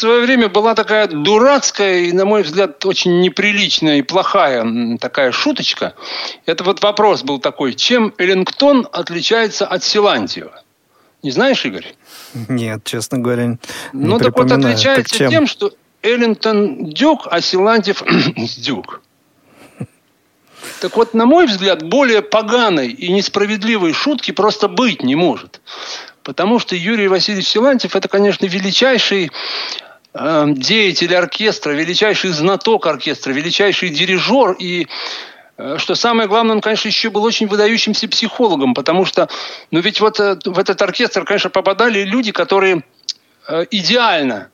Свое 0.05 0.21
время 0.21 0.49
была 0.49 0.75
такая 0.75 1.07
дурацкая 1.07 2.01
и, 2.01 2.11
на 2.11 2.25
мой 2.25 2.43
взгляд, 2.43 2.85
очень 2.85 3.21
неприличная 3.21 3.97
и 3.97 4.01
плохая 4.03 4.97
такая 4.99 5.31
шуточка. 5.31 5.95
Это 6.45 6.63
вот 6.63 6.83
вопрос 6.83 7.23
был 7.23 7.39
такой, 7.39 7.73
чем 7.73 8.13
Эллингтон 8.19 8.87
отличается 8.91 9.65
от 9.65 9.83
Силантио? 9.83 10.51
Не 11.23 11.31
знаешь, 11.31 11.65
Игорь? 11.65 11.95
Нет, 12.47 12.83
честно 12.83 13.17
говоря, 13.17 13.45
не 13.47 13.57
ну 13.93 14.19
так 14.19 14.37
вот 14.37 14.51
отличается 14.51 15.17
Так 15.17 15.29
тем, 15.29 15.47
что 15.47 15.71
Эллингтон 16.03 16.85
дюк, 16.85 17.27
а 17.31 17.41
Силантьев 17.41 18.03
дюк. 18.57 19.01
Так 20.81 20.97
вот, 20.97 21.15
на 21.15 21.25
мой 21.25 21.47
взгляд, 21.47 21.81
более 21.81 22.21
поганой 22.21 22.89
и 22.89 23.11
несправедливой 23.11 23.93
шутки 23.93 24.31
просто 24.31 24.67
быть 24.67 25.01
не 25.01 25.15
может. 25.15 25.61
Потому 26.21 26.59
что 26.59 26.75
Юрий 26.75 27.07
Васильевич 27.07 27.47
Силантьев– 27.47 27.95
это, 27.97 28.07
конечно, 28.07 28.45
величайший 28.45 29.31
деятель 30.15 31.13
оркестра, 31.13 31.71
величайший 31.71 32.29
знаток 32.29 32.87
оркестра, 32.87 33.33
величайший 33.33 33.89
дирижер. 33.89 34.55
И, 34.57 34.87
э, 35.57 35.77
что 35.77 35.95
самое 35.95 36.29
главное, 36.29 36.55
он, 36.55 36.61
конечно, 36.61 36.87
еще 36.87 37.09
был 37.09 37.23
очень 37.23 37.47
выдающимся 37.47 38.07
психологом, 38.07 38.73
потому 38.73 39.05
что, 39.05 39.27
ну 39.71 39.79
ведь 39.81 39.99
вот 39.99 40.19
э, 40.19 40.37
в 40.45 40.57
этот 40.57 40.81
оркестр, 40.81 41.25
конечно, 41.25 41.49
попадали 41.49 42.03
люди, 42.03 42.31
которые 42.31 42.83
э, 43.47 43.65
идеально 43.71 44.49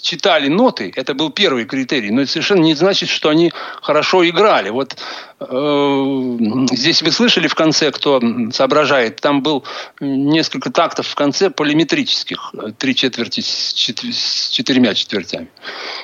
читали 0.00 0.48
ноты, 0.48 0.92
это 0.94 1.14
был 1.14 1.30
первый 1.30 1.64
критерий, 1.64 2.10
но 2.10 2.22
это 2.22 2.30
совершенно 2.30 2.62
не 2.62 2.74
значит, 2.74 3.08
что 3.08 3.28
они 3.28 3.52
хорошо 3.82 4.26
играли. 4.28 4.70
Вот 4.70 4.96
э, 5.40 6.66
здесь 6.72 7.02
вы 7.02 7.10
слышали 7.10 7.48
в 7.48 7.54
конце, 7.54 7.90
кто 7.90 8.20
соображает, 8.52 9.16
там 9.16 9.42
был 9.42 9.64
несколько 10.00 10.70
тактов 10.70 11.08
в 11.08 11.14
конце 11.14 11.50
полиметрических, 11.50 12.54
э, 12.54 12.72
три 12.78 12.94
четверти 12.94 13.40
с, 13.40 13.74
чет- 13.74 14.04
с 14.04 14.50
четырьмя 14.50 14.94
четвертями. 14.94 15.48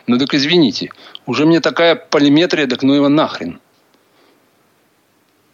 Ну 0.06 0.18
так 0.18 0.34
извините, 0.34 0.90
уже 1.26 1.46
мне 1.46 1.60
такая 1.60 1.94
полиметрия, 1.94 2.66
так 2.66 2.82
ну 2.82 2.94
его 2.94 3.08
нахрен. 3.08 3.60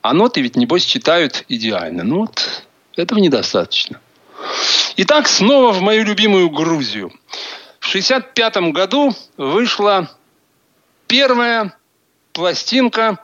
А 0.01 0.15
ноты 0.15 0.41
ведь, 0.41 0.57
небось, 0.57 0.85
читают 0.85 1.45
идеально. 1.49 2.03
Ну 2.03 2.21
вот, 2.23 2.65
этого 2.97 3.21
недостаточно. 3.21 4.01
Итак, 4.97 5.29
снова 5.29 5.73
в 5.73 5.81
мою 5.81 6.05
любимую 6.05 6.51
Грузию. 6.51 7.13
В 7.83 7.89
1965 7.89 8.73
году 8.73 9.13
вышла 9.37 10.09
первая 11.09 11.77
пластинка 12.33 13.19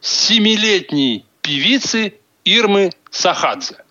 семилетней 0.00 1.24
певицы 1.42 2.18
Ирмы 2.44 2.90
Сахадзе. 3.10 3.85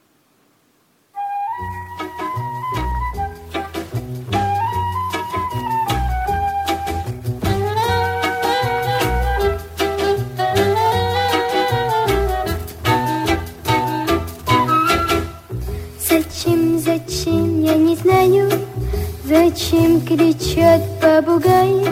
Зачем 19.35 20.01
кричат 20.01 20.81
попугаи, 21.01 21.85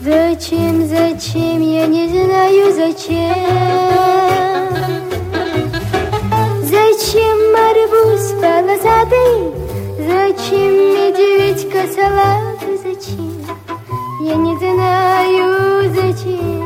зачем, 0.00 0.86
зачем, 0.86 1.60
я 1.60 1.86
не 1.86 2.06
знаю, 2.08 2.72
зачем. 2.80 3.34
Зачем 6.72 7.38
арбуз 7.68 8.24
полосатый, 8.40 9.38
зачем 10.08 10.72
медведь 10.94 11.64
косолапый, 11.72 12.76
зачем, 12.84 13.34
я 14.20 14.34
не 14.36 14.56
знаю, 14.58 15.90
зачем, 15.96 16.57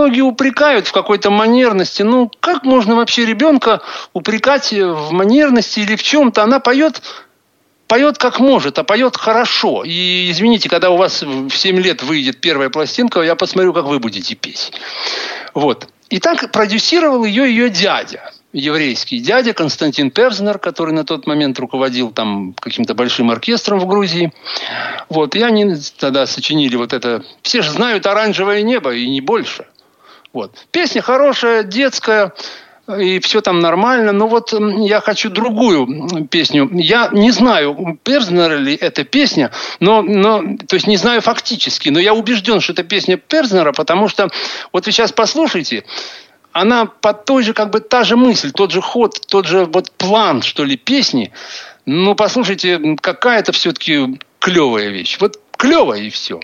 многие 0.00 0.22
упрекают 0.22 0.86
в 0.86 0.92
какой-то 0.92 1.30
манерности. 1.30 2.02
Ну, 2.02 2.30
как 2.40 2.64
можно 2.64 2.96
вообще 2.96 3.26
ребенка 3.26 3.82
упрекать 4.14 4.72
в 4.72 5.10
манерности 5.10 5.80
или 5.80 5.94
в 5.94 6.02
чем-то? 6.02 6.42
Она 6.42 6.58
поет, 6.58 7.02
поет 7.86 8.16
как 8.16 8.40
может, 8.40 8.78
а 8.78 8.82
поет 8.82 9.16
хорошо. 9.18 9.82
И 9.84 10.30
извините, 10.30 10.70
когда 10.70 10.88
у 10.88 10.96
вас 10.96 11.22
в 11.22 11.50
7 11.50 11.78
лет 11.80 12.02
выйдет 12.02 12.40
первая 12.40 12.70
пластинка, 12.70 13.20
я 13.20 13.36
посмотрю, 13.36 13.74
как 13.74 13.84
вы 13.84 13.98
будете 13.98 14.34
петь. 14.34 14.72
Вот. 15.52 15.86
И 16.08 16.18
так 16.18 16.50
продюсировал 16.50 17.24
ее 17.24 17.44
ее 17.44 17.68
дядя, 17.68 18.32
еврейский 18.54 19.20
дядя 19.20 19.52
Константин 19.52 20.10
Перзнер, 20.10 20.58
который 20.58 20.94
на 20.94 21.04
тот 21.04 21.26
момент 21.26 21.58
руководил 21.58 22.10
там 22.10 22.54
каким-то 22.54 22.94
большим 22.94 23.30
оркестром 23.30 23.78
в 23.78 23.86
Грузии. 23.86 24.32
Вот. 25.10 25.36
И 25.36 25.42
они 25.42 25.76
тогда 25.98 26.26
сочинили 26.26 26.76
вот 26.76 26.94
это... 26.94 27.22
Все 27.42 27.60
же 27.60 27.70
знают 27.70 28.06
«Оранжевое 28.06 28.62
небо» 28.62 28.94
и 28.94 29.06
не 29.10 29.20
больше. 29.20 29.66
Вот. 30.32 30.66
Песня 30.70 31.02
хорошая, 31.02 31.64
детская, 31.64 32.32
и 32.98 33.20
все 33.20 33.40
там 33.40 33.60
нормально. 33.60 34.12
Но 34.12 34.26
вот 34.26 34.52
я 34.52 35.00
хочу 35.00 35.30
другую 35.30 36.26
песню. 36.28 36.68
Я 36.72 37.08
не 37.12 37.30
знаю, 37.30 37.74
у 37.78 37.96
Перзнера 37.96 38.56
ли 38.56 38.74
эта 38.74 39.04
песня, 39.04 39.50
но, 39.80 40.02
но, 40.02 40.42
то 40.66 40.74
есть 40.74 40.86
не 40.86 40.96
знаю 40.96 41.20
фактически, 41.20 41.88
но 41.88 41.98
я 42.00 42.14
убежден, 42.14 42.60
что 42.60 42.72
это 42.72 42.82
песня 42.82 43.16
Перзнера, 43.16 43.72
потому 43.72 44.08
что 44.08 44.30
вот 44.72 44.86
вы 44.86 44.92
сейчас 44.92 45.12
послушайте, 45.12 45.84
она 46.52 46.86
под 46.86 47.24
той 47.24 47.42
же, 47.42 47.52
как 47.52 47.70
бы 47.70 47.80
та 47.80 48.02
же 48.04 48.16
мысль, 48.16 48.50
тот 48.50 48.72
же 48.72 48.80
ход, 48.80 49.20
тот 49.28 49.46
же 49.46 49.66
вот 49.66 49.92
план, 49.92 50.42
что 50.42 50.64
ли, 50.64 50.76
песни. 50.76 51.32
Ну, 51.86 52.14
послушайте, 52.14 52.96
какая 53.00 53.40
это 53.40 53.52
все-таки 53.52 54.18
клевая 54.38 54.88
вещь. 54.88 55.18
Вот 55.20 55.40
клевая 55.56 56.00
и 56.00 56.10
все. 56.10 56.40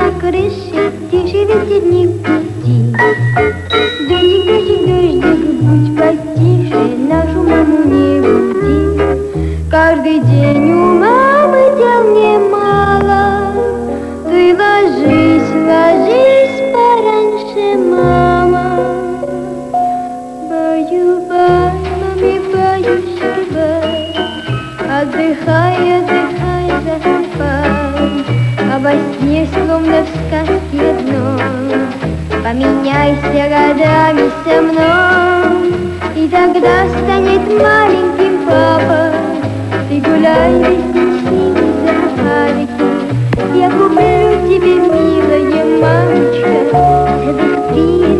На 0.00 0.10
крыше, 0.20 0.82
тише 1.10 1.40
ветерник 1.44 2.10
пути. 2.24 2.76
Дождик, 4.08 4.44
дождик, 4.46 4.80
дождик, 4.88 5.50
будь 5.66 5.90
потише, 5.98 6.82
нашу 7.10 7.40
маму 7.50 7.78
не 7.92 8.20
буди. 8.24 8.78
Каждый 9.70 10.18
день 10.20 10.72
у 10.72 10.84
мамы 11.02 11.62
дел 11.78 12.02
немало. 12.18 13.22
Ты 14.24 14.40
ложись, 14.60 15.50
ложись 15.68 16.58
пораньше, 16.74 17.66
мама. 17.92 18.68
Баю, 20.48 21.08
бай, 21.28 21.78
маме, 22.00 22.34
баюшки, 22.52 23.32
бай. 23.52 23.90
Отдыхай, 24.98 25.76
отдыхай, 25.98 26.19
Во 28.82 28.92
сне, 28.92 29.46
словно 29.52 30.02
в 30.02 30.08
сказке 30.08 30.90
одной, 30.90 31.80
Поменяйся 32.42 33.42
годами 33.54 34.30
со 34.42 34.62
мной, 34.62 35.74
И 36.16 36.26
тогда 36.28 36.88
станет 36.88 37.46
маленьким 37.60 38.46
папа, 38.46 39.12
Ты 39.86 40.00
гуляй 40.00 40.80
день 40.94 41.54
за. 42.16 42.40
Я 43.54 43.70
куплю 43.70 44.48
тебе, 44.48 44.74
милая 44.76 45.64
мамочка, 45.82 46.50
целых 47.22 48.19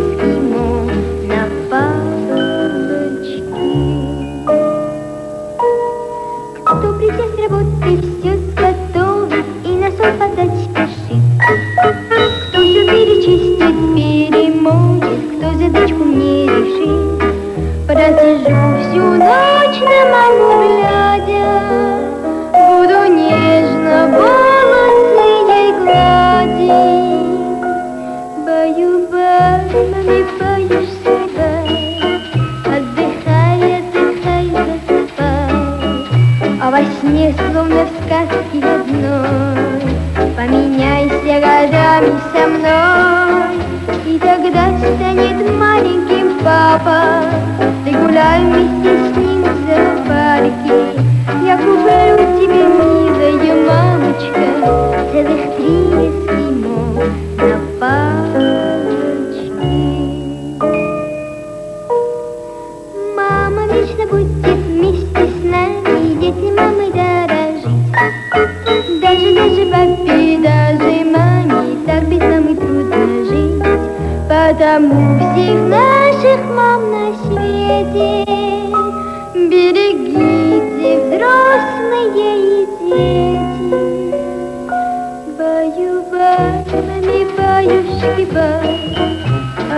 Баю, 86.09 86.63
баю, 86.87 87.27
баюшки, 87.37 88.25
бай, 88.33 88.69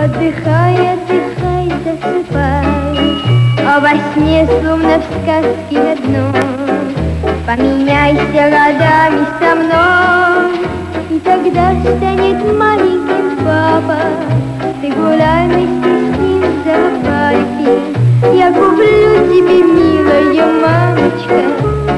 Отдыхай, 0.02 0.74
отдыхай, 0.94 1.66
засыпай, 1.84 2.66
А 3.66 3.78
во 3.80 3.90
сне, 4.12 4.46
словно 4.46 5.00
в 5.00 5.04
сказке 5.04 5.78
одной, 5.92 6.32
Поменяйся 7.46 8.42
годами 8.54 9.26
со 9.38 9.54
мной, 9.54 10.52
И 11.10 11.20
тогда 11.20 11.72
станет 11.82 12.40
маленьким 12.58 13.36
папа. 13.44 13.98
Ты 14.80 14.92
гуляй 14.92 15.46
вместе 15.48 15.92
с 15.98 16.18
ним 16.18 16.40
в 16.40 16.64
зоопарке. 16.64 17.72
Я 18.34 18.48
куплю 18.50 19.28
тебе, 19.28 19.62
милая 19.62 20.46
мамочка, 20.62 21.93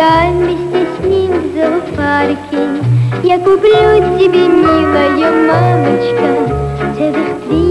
Гуляй 0.00 0.32
вместе 0.32 0.86
с 0.96 1.04
ним 1.04 1.30
в 1.30 1.54
зоопарке. 1.54 2.82
Я 3.22 3.38
куплю 3.38 4.18
тебе, 4.18 4.48
милая 4.48 5.30
мамочка, 5.46 6.96
целых 6.96 7.28
три. 7.44 7.70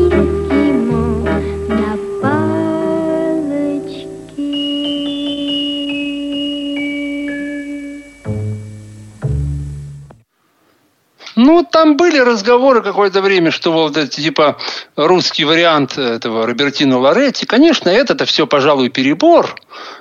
Ну, 11.35 11.63
там 11.63 11.97
были 11.97 12.19
разговоры 12.19 12.83
какое-то 12.83 13.21
время, 13.21 13.49
что 13.49 13.71
вот 13.71 13.97
это 13.97 14.07
типа 14.07 14.57
русский 14.95 15.45
вариант 15.45 15.97
этого 15.97 16.45
Робертино 16.45 16.99
Лоретти. 16.99 17.47
Конечно, 17.47 17.89
это-то 17.89 18.25
все, 18.25 18.45
пожалуй, 18.45 18.89
перебор, 18.89 19.55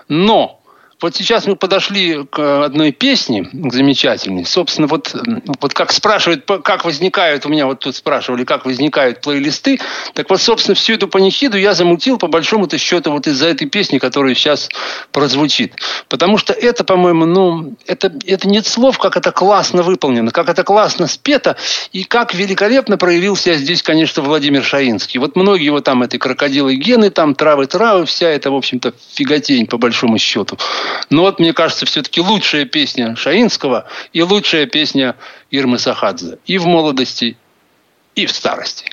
но 0.09 0.58
вот 1.01 1.15
сейчас 1.15 1.47
мы 1.47 1.55
подошли 1.55 2.25
к 2.25 2.65
одной 2.65 2.91
песне, 2.91 3.45
к 3.53 3.73
замечательной. 3.73 4.45
Собственно, 4.45 4.89
вот, 4.89 5.15
вот 5.61 5.73
как 5.73 5.93
спрашивают, 5.93 6.45
как 6.65 6.85
возникают, 6.85 7.47
у 7.47 7.49
меня 7.49 7.67
вот 7.67 7.81
тут 7.81 7.95
спрашивали, 7.95 8.45
как 8.45 8.65
возникают 8.67 9.21
плейлисты. 9.21 9.79
Так 10.15 10.29
вот, 10.29 10.41
собственно, 10.41 10.75
всю 10.75 10.95
эту 10.95 11.07
панихиду 11.07 11.57
я 11.57 11.75
замутил 11.75 12.19
по 12.19 12.27
большому-то 12.27 12.79
счету 12.79 13.13
вот 13.13 13.29
из-за 13.29 13.47
этой 13.47 13.69
песни, 13.69 13.99
которая 13.99 14.35
сейчас 14.35 14.69
прозвучит. 15.13 15.75
Потому 16.09 16.37
что 16.37 16.53
это, 16.53 16.83
по-моему, 16.83 17.27
ну, 17.27 17.75
это, 17.87 18.13
это 18.27 18.49
нет 18.49 18.67
слов, 18.67 18.99
как 18.99 19.17
это 19.17 19.31
классно 19.31 19.83
выполнено, 19.83 20.33
как 20.33 20.49
это 20.49 20.65
классно 20.65 21.07
спето, 21.07 21.57
и 21.93 22.03
как 22.03 22.35
великолепно 22.35 22.99
проявил 22.99 23.37
себя 23.37 23.55
здесь, 23.55 23.85
конечно, 23.85 24.23
Владимир 24.23 24.65
Шаинский. 24.65 25.21
Вот 25.21 25.37
многие 25.37 25.67
его 25.67 25.81
там, 25.81 26.03
этой 26.03 26.19
крокодилы 26.19 26.75
гены, 26.75 27.11
там 27.11 27.37
травы-травы, 27.37 28.05
вся 28.05 28.29
это, 28.29 28.51
в 28.51 28.57
общем-то, 28.57 28.95
фиготень, 29.15 29.67
по 29.67 29.79
большому 29.79 30.19
счету. 30.19 30.59
Но 31.11 31.23
вот, 31.23 31.39
мне 31.39 31.53
кажется, 31.53 31.87
все-таки 31.87 32.21
лучшая 32.21 32.65
песня 32.65 33.17
Шаинского 33.17 33.87
и 34.13 34.23
лучшая 34.23 34.67
песня 34.67 35.17
Ирмы 35.51 35.79
Сахадзе. 35.79 36.39
И 36.47 36.59
в 36.59 36.67
молодости, 36.67 37.37
и 38.15 38.27
в 38.27 38.33
старости. 38.33 38.93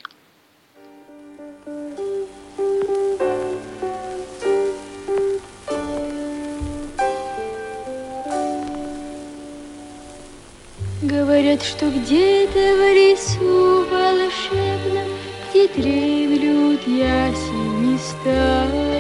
Говорят, 11.01 11.61
что 11.61 11.89
где-то 11.91 12.59
в 12.59 12.93
лесу 12.95 13.85
волшебном, 13.91 15.07
Где 15.49 15.67
треплют 15.67 16.87
ясени 16.87 17.99
старые, 17.99 18.94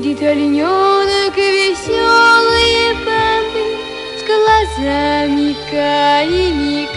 Ходит 0.00 0.22
олененок 0.22 1.36
веселые 1.36 2.94
пампы 3.04 3.76
С 4.16 4.22
глазами 4.24 5.54
карими, 5.70 6.88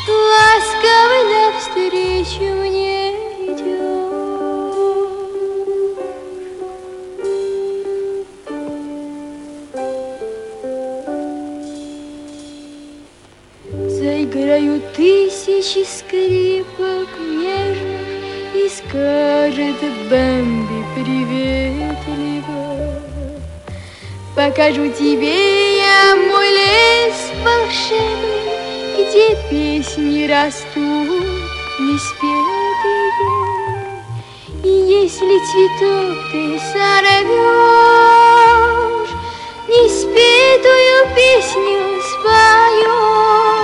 ласково 0.07 1.19
навстречу 1.29 2.45
мне 2.61 3.11
идет. 3.47 3.81
Заиграют 13.89 14.83
тысячи 14.93 15.83
скрипок 15.85 16.40
скажет 18.91 19.79
Бэмби 20.09 20.83
приветливо 20.93 22.63
Покажу 24.35 24.91
тебе 24.91 25.77
я 25.77 26.15
мой 26.17 26.49
лес 26.49 27.31
волшебный 27.43 28.51
Где 28.97 29.27
песни 29.49 30.27
растут 30.27 31.07
неспетые. 31.79 32.41
И 34.63 34.67
если 34.67 35.35
цветок 35.51 36.17
ты 36.31 36.41
сорвешь 36.73 37.21
Неспетую 39.69 40.97
песню 41.15 41.79
споешь 42.01 43.60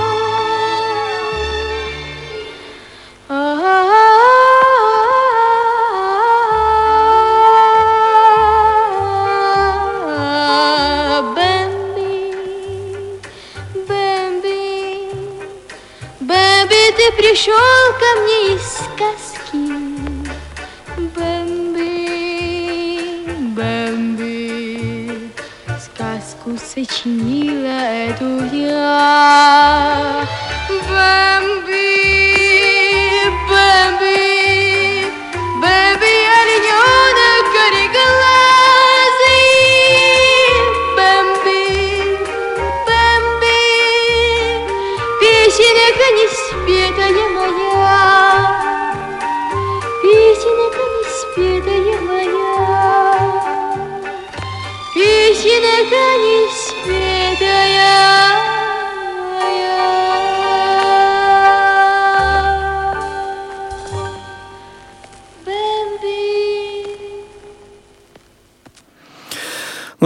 пришел 17.11 17.93
ко 17.99 18.09
мне 18.21 18.55
из 18.55 18.61
сказки. 18.61 19.63
Бэмби, 21.15 22.03
Бэмби, 23.55 25.31
сказку 25.79 26.57
сочинила 26.57 27.79
эту 28.09 28.43
я. 28.55 30.26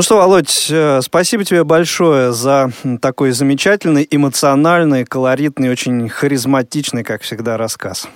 Ну 0.01 0.03
что, 0.03 0.17
Володь, 0.17 0.65
э, 0.71 0.99
спасибо 1.03 1.43
тебе 1.43 1.63
большое 1.63 2.33
за 2.33 2.71
такой 3.03 3.29
замечательный, 3.33 4.07
эмоциональный, 4.09 5.05
колоритный, 5.05 5.69
очень 5.69 6.09
харизматичный, 6.09 7.03
как 7.03 7.21
всегда, 7.21 7.55
рассказ. 7.55 8.07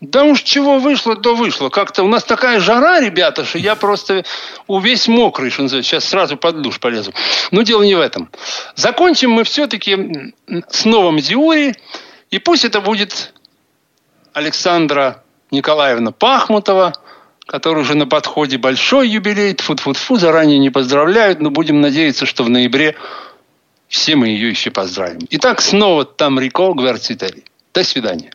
Да 0.00 0.24
уж 0.24 0.40
чего 0.40 0.78
вышло, 0.78 1.14
то 1.14 1.34
вышло. 1.34 1.68
Как-то 1.68 2.02
у 2.02 2.08
нас 2.08 2.24
такая 2.24 2.60
жара, 2.60 2.98
ребята, 2.98 3.44
что 3.44 3.58
я 3.58 3.76
просто 3.76 4.24
весь 4.66 5.06
мокрый, 5.06 5.50
что 5.50 5.64
называется. 5.64 5.90
Сейчас 5.90 6.06
сразу 6.06 6.38
под 6.38 6.62
душ 6.62 6.80
полезу. 6.80 7.12
Но 7.50 7.60
дело 7.60 7.82
не 7.82 7.94
в 7.94 8.00
этом. 8.00 8.30
Закончим 8.74 9.32
мы 9.32 9.44
все-таки 9.44 10.32
с 10.70 10.86
новым 10.86 11.18
Зиури. 11.18 11.74
И 12.30 12.38
пусть 12.38 12.64
это 12.64 12.80
будет 12.80 13.34
Александра 14.32 15.22
Николаевна 15.50 16.10
Пахмутова, 16.10 16.94
который 17.52 17.82
уже 17.82 17.94
на 17.94 18.06
подходе 18.06 18.56
большой 18.56 19.10
юбилей. 19.10 19.52
Тфу-тфу-тфу, 19.52 20.16
заранее 20.16 20.58
не 20.58 20.70
поздравляют, 20.70 21.40
но 21.40 21.50
будем 21.50 21.82
надеяться, 21.82 22.24
что 22.24 22.44
в 22.44 22.48
ноябре 22.48 22.96
все 23.88 24.16
мы 24.16 24.28
ее 24.28 24.48
еще 24.48 24.70
поздравим. 24.70 25.20
Итак, 25.28 25.60
снова 25.60 26.06
там 26.06 26.40
Рико 26.40 26.72
Гварцители. 26.72 27.44
До 27.74 27.84
свидания. 27.84 28.32